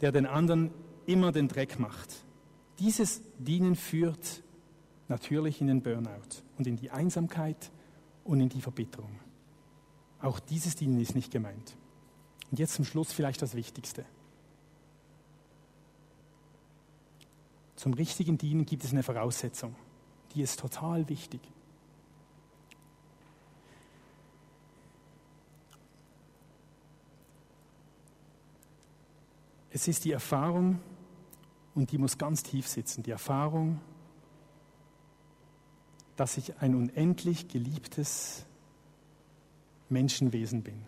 der 0.00 0.10
den 0.10 0.24
anderen 0.24 0.70
immer 1.04 1.32
den 1.32 1.48
Dreck 1.48 1.78
macht. 1.78 2.24
Dieses 2.78 3.20
Dienen 3.38 3.76
führt 3.76 4.42
natürlich 5.08 5.60
in 5.60 5.66
den 5.66 5.82
Burnout 5.82 6.40
und 6.56 6.66
in 6.66 6.76
die 6.76 6.90
Einsamkeit 6.90 7.70
und 8.24 8.40
in 8.40 8.48
die 8.48 8.62
Verbitterung. 8.62 9.20
Auch 10.22 10.40
dieses 10.40 10.76
Dienen 10.76 10.98
ist 10.98 11.14
nicht 11.14 11.30
gemeint. 11.30 11.76
Und 12.50 12.58
jetzt 12.58 12.72
zum 12.72 12.86
Schluss 12.86 13.12
vielleicht 13.12 13.42
das 13.42 13.54
Wichtigste. 13.54 14.06
Zum 17.76 17.94
richtigen 17.94 18.38
Dienen 18.38 18.66
gibt 18.66 18.84
es 18.84 18.92
eine 18.92 19.02
Voraussetzung, 19.02 19.74
die 20.34 20.42
ist 20.42 20.60
total 20.60 21.08
wichtig. 21.08 21.40
Es 29.70 29.88
ist 29.88 30.04
die 30.04 30.12
Erfahrung, 30.12 30.80
und 31.74 31.90
die 31.90 31.98
muss 31.98 32.18
ganz 32.18 32.42
tief 32.42 32.68
sitzen, 32.68 33.02
die 33.02 33.10
Erfahrung, 33.10 33.80
dass 36.16 36.36
ich 36.36 36.58
ein 36.58 36.74
unendlich 36.74 37.48
geliebtes 37.48 38.46
Menschenwesen 39.88 40.62
bin. 40.62 40.80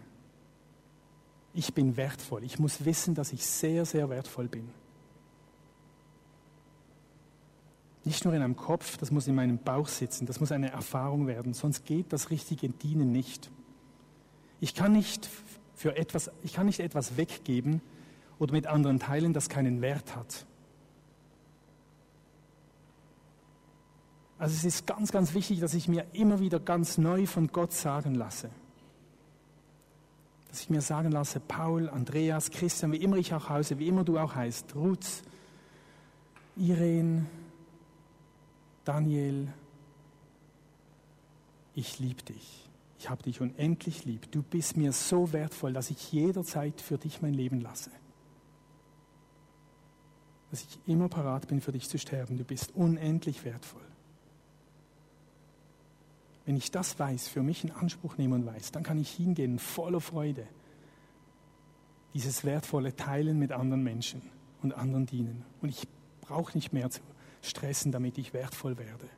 Ich 1.53 1.75
bin 1.75 1.97
wertvoll. 1.97 2.45
Ich 2.45 2.59
muss 2.59 2.85
wissen, 2.85 3.15
dass 3.15 3.33
ich 3.33 3.45
sehr, 3.45 3.85
sehr 3.85 4.09
wertvoll 4.09 4.47
bin. 4.47 4.71
Nicht 8.07 8.25
nur 8.25 8.33
in 8.35 8.41
einem 8.41 8.55
Kopf, 8.55 8.99
das 8.99 9.11
muss 9.11 9.27
in 9.27 9.35
meinem 9.35 9.59
Bauch 9.59 9.89
sitzen, 9.89 10.27
das 10.27 10.39
muss 10.39 10.53
eine 10.53 10.71
Erfahrung 10.71 11.27
werden, 11.27 11.55
sonst 11.55 11.85
geht 11.85 12.13
das 12.13 12.31
richtige 12.31 12.69
Dienen 12.69 13.11
nicht. 13.11 13.51
Ich 14.61 14.77
kann 14.77 14.93
nicht 14.93 15.29
für 15.75 15.97
etwas, 15.97 16.31
ich 16.45 16.53
kann 16.53 16.67
nicht 16.67 16.79
etwas 16.79 17.17
weggeben 17.17 17.83
oder 18.39 18.53
mit 18.53 18.69
anderen 18.69 19.01
teilen, 19.01 19.33
das 19.33 19.49
keinen 19.49 19.83
Wert 19.83 20.15
hat. 20.15 20.47
Also 24.39 24.55
es 24.55 24.65
ist 24.65 24.87
ganz, 24.87 25.11
ganz 25.11 25.35
wichtig, 25.35 25.59
dass 25.59 25.75
ich 25.75 25.89
mir 25.89 26.07
immer 26.13 26.39
wieder 26.39 26.61
ganz 26.61 26.99
neu 26.99 27.27
von 27.27 27.49
Gott 27.49 27.73
sagen 27.73 28.15
lasse. 28.15 28.51
Dass 30.49 30.61
ich 30.61 30.71
mir 30.71 30.81
sagen 30.81 31.11
lasse, 31.11 31.41
Paul, 31.41 31.89
Andreas, 31.89 32.53
Christian, 32.53 32.93
wie 32.93 32.99
immer 32.99 33.17
ich 33.17 33.35
auch 33.35 33.49
heiße, 33.49 33.81
wie 33.81 33.89
immer 33.89 34.05
du 34.05 34.17
auch 34.17 34.37
heißt, 34.37 34.77
Ruth, 34.77 35.25
Irene, 36.55 37.27
Daniel, 38.87 39.53
ich 41.75 41.99
liebe 41.99 42.23
dich. 42.23 42.71
Ich 43.01 43.11
habe 43.11 43.23
dich 43.25 43.41
unendlich 43.41 44.05
lieb. 44.05 44.31
Du 44.31 44.43
bist 44.43 44.77
mir 44.77 44.93
so 44.93 45.33
wertvoll, 45.33 45.73
dass 45.73 45.91
ich 45.91 46.13
jederzeit 46.13 46.81
für 46.81 46.97
dich 46.97 47.21
mein 47.21 47.35
Leben 47.35 47.61
lasse. 47.61 47.91
Dass 50.53 50.63
ich 50.63 50.79
immer 50.87 51.09
parat 51.09 51.49
bin, 51.49 51.61
für 51.61 51.73
dich 51.73 51.89
zu 51.89 51.99
sterben. 51.99 52.39
Du 52.39 52.45
bist 52.45 52.77
unendlich 52.77 53.45
wertvoll. 53.45 53.83
Wenn 56.45 56.57
ich 56.57 56.71
das 56.71 56.97
weiß, 56.97 57.27
für 57.27 57.43
mich 57.43 57.65
in 57.65 57.73
Anspruch 57.73 58.17
nehme 58.19 58.37
und 58.37 58.47
weiß, 58.47 58.71
dann 58.71 58.85
kann 58.85 58.99
ich 58.99 59.11
hingehen 59.11 59.59
voller 59.59 60.01
Freude, 60.01 60.47
dieses 62.15 62.45
wertvolle 62.45 62.95
Teilen 62.95 63.41
mit 63.41 63.51
anderen 63.51 63.83
Menschen 63.83 64.23
und 64.63 64.73
anderen 64.73 65.07
dienen. 65.07 65.45
Und 65.61 65.71
ich 65.71 65.89
brauche 66.21 66.57
nicht 66.57 66.73
mehr 66.73 66.89
zu 66.89 67.01
stressen, 67.43 67.93
damit 67.93 68.19
ich 68.19 68.33
wertvoll 68.33 68.79
werde, 68.79 69.09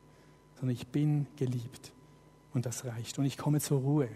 sondern 0.56 0.74
ich 0.74 0.86
bin 0.88 1.26
geliebt 1.36 1.92
und 2.52 2.66
das 2.66 2.84
reicht. 2.84 3.18
Und 3.18 3.24
ich 3.24 3.38
komme 3.38 3.60
zur 3.60 3.80
Ruhe. 3.80 4.08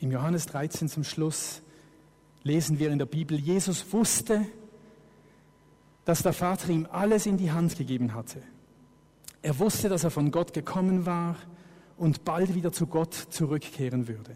Im 0.00 0.12
Johannes 0.12 0.46
13 0.46 0.88
zum 0.88 1.04
Schluss 1.04 1.60
lesen 2.42 2.78
wir 2.78 2.90
in 2.90 2.98
der 2.98 3.06
Bibel, 3.06 3.38
Jesus 3.38 3.92
wusste, 3.92 4.46
dass 6.04 6.22
der 6.22 6.32
Vater 6.32 6.70
ihm 6.70 6.86
alles 6.90 7.26
in 7.26 7.36
die 7.36 7.50
Hand 7.50 7.76
gegeben 7.76 8.14
hatte. 8.14 8.42
Er 9.42 9.58
wusste, 9.58 9.88
dass 9.88 10.04
er 10.04 10.10
von 10.10 10.30
Gott 10.30 10.54
gekommen 10.54 11.04
war 11.04 11.36
und 11.96 12.24
bald 12.24 12.54
wieder 12.54 12.72
zu 12.72 12.86
Gott 12.86 13.14
zurückkehren 13.14 14.08
würde. 14.08 14.34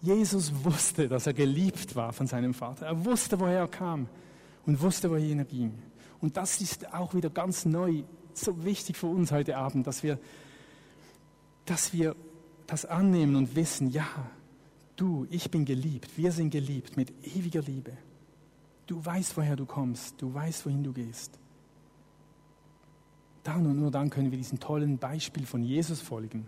Jesus 0.00 0.52
wusste, 0.64 1.08
dass 1.08 1.26
er 1.26 1.34
geliebt 1.34 1.96
war 1.96 2.12
von 2.12 2.26
seinem 2.26 2.54
Vater. 2.54 2.86
Er 2.86 3.04
wusste, 3.04 3.40
woher 3.40 3.58
er 3.58 3.68
kam 3.68 4.08
und 4.66 4.80
wusste, 4.80 5.10
wohin 5.10 5.40
er 5.40 5.44
ging. 5.44 5.74
Und 6.20 6.36
das 6.36 6.60
ist 6.60 6.92
auch 6.94 7.14
wieder 7.14 7.30
ganz 7.30 7.64
neu, 7.64 8.02
so 8.32 8.64
wichtig 8.64 8.96
für 8.96 9.06
uns 9.06 9.32
heute 9.32 9.56
Abend, 9.56 9.86
dass 9.86 10.02
wir, 10.02 10.18
dass 11.64 11.92
wir 11.92 12.14
das 12.66 12.84
annehmen 12.84 13.34
und 13.34 13.56
wissen, 13.56 13.90
ja, 13.90 14.06
du, 14.96 15.26
ich 15.30 15.50
bin 15.50 15.64
geliebt, 15.64 16.16
wir 16.16 16.32
sind 16.32 16.50
geliebt 16.50 16.96
mit 16.96 17.12
ewiger 17.34 17.62
Liebe. 17.62 17.92
Du 18.86 19.04
weißt, 19.04 19.36
woher 19.36 19.54
du 19.54 19.66
kommst. 19.66 20.20
Du 20.20 20.32
weißt, 20.32 20.64
wohin 20.64 20.82
du 20.82 20.92
gehst. 20.92 21.38
Dann 23.44 23.66
und 23.66 23.78
nur 23.78 23.90
dann 23.90 24.10
können 24.10 24.30
wir 24.30 24.38
diesem 24.38 24.60
tollen 24.60 24.98
Beispiel 24.98 25.46
von 25.46 25.62
Jesus 25.62 26.00
folgen. 26.00 26.46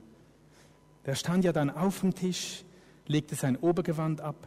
Der 1.07 1.15
stand 1.15 1.45
ja 1.45 1.53
dann 1.53 1.71
auf 1.71 2.01
dem 2.01 2.15
Tisch, 2.15 2.65
legte 3.11 3.35
sein 3.35 3.57
Obergewand 3.57 4.21
ab, 4.21 4.47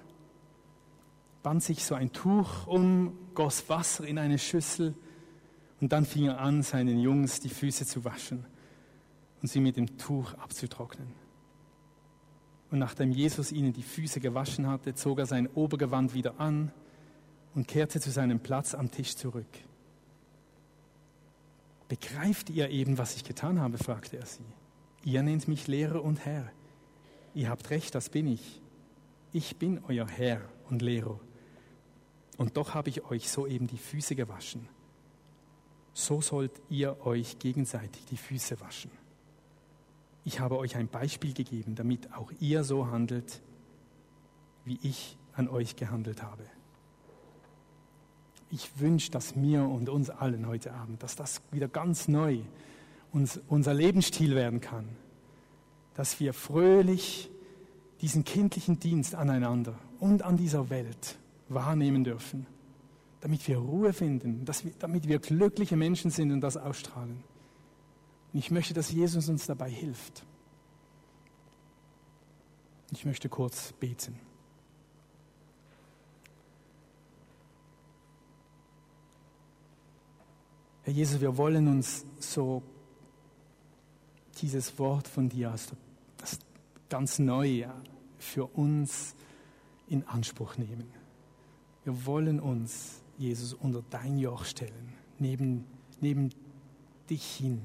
band 1.43 1.61
sich 1.61 1.83
so 1.83 1.95
ein 1.95 2.13
Tuch 2.13 2.65
um, 2.65 3.17
goss 3.35 3.67
Wasser 3.67 4.05
in 4.05 4.17
eine 4.17 4.39
Schüssel 4.39 4.95
und 5.81 5.91
dann 5.91 6.05
fing 6.05 6.27
er 6.27 6.39
an, 6.39 6.63
seinen 6.63 6.99
Jungs 6.99 7.41
die 7.41 7.49
Füße 7.49 7.85
zu 7.85 8.05
waschen 8.05 8.45
und 9.41 9.49
sie 9.49 9.59
mit 9.59 9.75
dem 9.75 9.97
Tuch 9.97 10.33
abzutrocknen. 10.35 11.07
Und 12.71 12.79
nachdem 12.79 13.11
Jesus 13.11 13.51
ihnen 13.51 13.73
die 13.73 13.83
Füße 13.83 14.21
gewaschen 14.21 14.67
hatte, 14.67 14.95
zog 14.95 15.19
er 15.19 15.25
sein 15.25 15.47
Obergewand 15.47 16.13
wieder 16.13 16.39
an 16.39 16.71
und 17.53 17.67
kehrte 17.67 17.99
zu 17.99 18.11
seinem 18.11 18.39
Platz 18.39 18.73
am 18.73 18.89
Tisch 18.89 19.15
zurück. 19.15 19.45
Begreift 21.89 22.49
ihr 22.49 22.69
eben, 22.69 22.97
was 22.97 23.17
ich 23.17 23.25
getan 23.25 23.59
habe? 23.59 23.77
fragte 23.77 24.17
er 24.17 24.25
sie. 24.25 24.45
Ihr 25.03 25.21
nennt 25.21 25.49
mich 25.49 25.67
Lehrer 25.67 26.01
und 26.01 26.25
Herr. 26.25 26.49
Ihr 27.33 27.49
habt 27.49 27.69
recht, 27.69 27.95
das 27.95 28.09
bin 28.09 28.27
ich. 28.27 28.61
Ich 29.31 29.57
bin 29.57 29.81
euer 29.87 30.07
Herr 30.07 30.41
und 30.69 30.81
Lehrer. 30.81 31.19
Und 32.37 32.57
doch 32.57 32.73
habe 32.73 32.89
ich 32.89 33.03
euch 33.05 33.29
soeben 33.29 33.67
die 33.67 33.77
Füße 33.77 34.15
gewaschen. 34.15 34.67
So 35.93 36.21
sollt 36.21 36.51
ihr 36.69 37.05
euch 37.05 37.39
gegenseitig 37.39 38.05
die 38.05 38.17
Füße 38.17 38.59
waschen. 38.59 38.91
Ich 40.25 40.39
habe 40.39 40.57
euch 40.57 40.75
ein 40.75 40.87
Beispiel 40.87 41.33
gegeben, 41.33 41.75
damit 41.75 42.13
auch 42.13 42.31
ihr 42.39 42.63
so 42.63 42.87
handelt, 42.87 43.41
wie 44.65 44.79
ich 44.81 45.17
an 45.33 45.47
euch 45.47 45.75
gehandelt 45.75 46.23
habe. 46.23 46.45
Ich 48.49 48.79
wünsche, 48.79 49.11
dass 49.11 49.35
mir 49.35 49.63
und 49.63 49.89
uns 49.89 50.09
allen 50.09 50.47
heute 50.47 50.73
Abend, 50.73 51.01
dass 51.01 51.15
das 51.15 51.41
wieder 51.51 51.67
ganz 51.67 52.07
neu 52.07 52.39
uns, 53.11 53.39
unser 53.47 53.73
Lebensstil 53.73 54.35
werden 54.35 54.61
kann, 54.61 54.87
dass 55.95 56.19
wir 56.19 56.33
fröhlich 56.33 57.29
diesen 58.01 58.23
kindlichen 58.23 58.79
Dienst 58.79 59.15
aneinander 59.15 59.75
und 59.99 60.23
an 60.23 60.37
dieser 60.37 60.69
Welt 60.69 61.17
wahrnehmen 61.49 62.03
dürfen, 62.03 62.45
damit 63.21 63.47
wir 63.47 63.57
Ruhe 63.57 63.93
finden, 63.93 64.45
wir, 64.45 64.71
damit 64.79 65.07
wir 65.07 65.19
glückliche 65.19 65.75
Menschen 65.75 66.11
sind 66.11 66.31
und 66.31 66.41
das 66.41 66.57
ausstrahlen. 66.57 67.23
Und 68.33 68.39
ich 68.39 68.51
möchte, 68.51 68.73
dass 68.73 68.91
Jesus 68.91 69.29
uns 69.29 69.45
dabei 69.45 69.69
hilft. 69.69 70.25
Ich 72.91 73.05
möchte 73.05 73.29
kurz 73.29 73.71
beten. 73.73 74.19
Herr 80.83 80.93
Jesus, 80.93 81.21
wir 81.21 81.37
wollen 81.37 81.69
uns 81.69 82.05
so 82.19 82.61
dieses 84.41 84.77
Wort 84.77 85.07
von 85.07 85.29
dir, 85.29 85.51
also 85.51 85.69
das 85.69 85.82
ganz 86.93 87.17
neu 87.17 87.65
für 88.19 88.45
uns 88.45 89.15
in 89.87 90.07
Anspruch 90.07 90.59
nehmen. 90.59 90.85
Wir 91.83 92.05
wollen 92.05 92.39
uns, 92.39 93.01
Jesus, 93.17 93.55
unter 93.55 93.83
dein 93.89 94.19
Joch 94.19 94.45
stellen, 94.45 94.93
neben, 95.17 95.65
neben 96.01 96.29
dich 97.09 97.25
hin, 97.25 97.63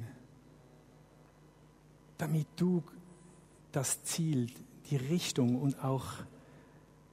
damit 2.16 2.46
du 2.56 2.82
das 3.70 4.02
Ziel, 4.02 4.46
die 4.88 4.96
Richtung 4.96 5.60
und 5.60 5.84
auch 5.84 6.06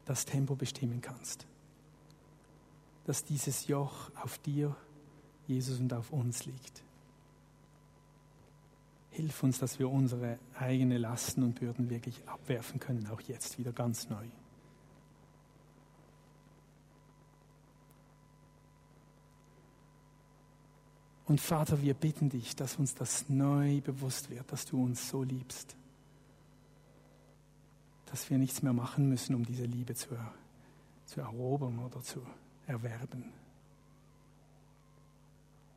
das 0.06 0.24
Tempo 0.24 0.56
bestimmen 0.56 1.02
kannst. 1.02 1.46
Dass 3.04 3.26
dieses 3.26 3.68
Joch 3.68 4.10
auf 4.24 4.38
dir, 4.38 4.74
Jesus, 5.48 5.82
und 5.82 5.92
auf 5.92 6.12
uns 6.12 6.46
liegt. 6.46 6.85
Hilf 9.16 9.44
uns, 9.44 9.60
dass 9.60 9.80
wir 9.80 9.90
unsere 9.90 10.40
eigenen 10.60 10.98
Lasten 10.98 11.42
und 11.44 11.58
Bürden 11.58 11.90
wirklich 11.90 12.28
abwerfen 12.28 12.82
können, 12.82 13.08
auch 13.08 13.22
jetzt 13.22 13.58
wieder 13.58 13.72
ganz 13.72 14.10
neu. 14.10 14.26
Und 21.28 21.40
Vater, 21.40 21.82
wir 21.82 21.94
bitten 21.94 22.28
dich, 22.28 22.58
dass 22.58 22.76
uns 22.76 22.94
das 22.94 23.30
neu 23.30 23.80
bewusst 23.80 24.30
wird, 24.30 24.52
dass 24.52 24.66
du 24.66 24.84
uns 24.84 25.08
so 25.08 25.24
liebst, 25.24 25.78
dass 28.08 28.30
wir 28.30 28.38
nichts 28.38 28.62
mehr 28.64 28.74
machen 28.74 29.08
müssen, 29.08 29.34
um 29.34 29.46
diese 29.46 29.64
Liebe 29.64 29.96
zu, 29.96 30.10
zu 31.06 31.22
erobern 31.22 31.80
oder 31.80 32.02
zu 32.02 32.20
erwerben. 32.68 33.32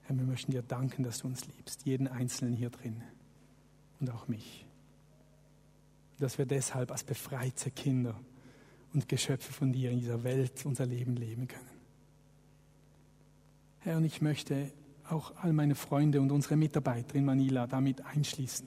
Herr, 0.02 0.16
wir 0.18 0.24
möchten 0.24 0.50
dir 0.50 0.62
danken, 0.62 1.04
dass 1.04 1.18
du 1.18 1.28
uns 1.28 1.46
liebst, 1.46 1.86
jeden 1.86 2.08
Einzelnen 2.08 2.54
hier 2.54 2.70
drin 2.70 3.00
und 4.00 4.10
auch 4.10 4.28
mich. 4.28 4.64
Dass 6.18 6.38
wir 6.38 6.46
deshalb 6.46 6.90
als 6.90 7.04
befreite 7.04 7.70
Kinder 7.70 8.18
und 8.92 9.08
Geschöpfe 9.08 9.52
von 9.52 9.72
dir 9.72 9.90
in 9.90 10.00
dieser 10.00 10.24
Welt 10.24 10.64
unser 10.64 10.86
Leben 10.86 11.16
leben 11.16 11.46
können. 11.46 11.68
Herr, 13.80 13.96
und 13.96 14.04
ich 14.04 14.20
möchte 14.20 14.72
auch 15.08 15.32
all 15.36 15.52
meine 15.52 15.74
Freunde 15.74 16.20
und 16.20 16.30
unsere 16.32 16.56
Mitarbeiter 16.56 17.14
in 17.14 17.24
Manila 17.24 17.66
damit 17.66 18.04
einschließen. 18.04 18.66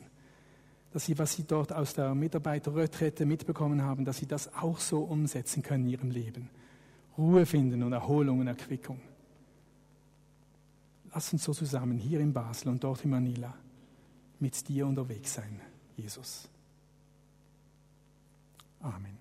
Dass 0.92 1.06
sie, 1.06 1.18
was 1.18 1.34
sie 1.34 1.44
dort 1.44 1.72
aus 1.72 1.94
der 1.94 2.14
Mitarbeiterretrette 2.16 3.26
mitbekommen 3.26 3.82
haben, 3.82 4.04
dass 4.04 4.18
sie 4.18 4.26
das 4.26 4.54
auch 4.54 4.80
so 4.80 5.04
umsetzen 5.04 5.64
können 5.64 5.86
in 5.86 5.92
ihrem 5.92 6.12
Leben. 6.12 6.50
Ruhe 7.18 7.46
finden 7.46 7.84
und 7.84 7.94
Erholung 7.94 8.40
und 8.40 8.48
Erquickung. 8.48 9.00
Lass 11.14 11.32
uns 11.34 11.44
so 11.44 11.54
zusammen 11.54 11.98
hier 11.98 12.20
in 12.20 12.34
Basel 12.34 12.70
und 12.70 12.84
dort 12.84 13.04
in 13.04 13.12
Manila 13.12 13.54
mit 14.42 14.68
dir 14.68 14.88
unterwegs 14.88 15.36
sein, 15.36 15.62
Jesus. 15.96 16.50
Amen. 18.82 19.21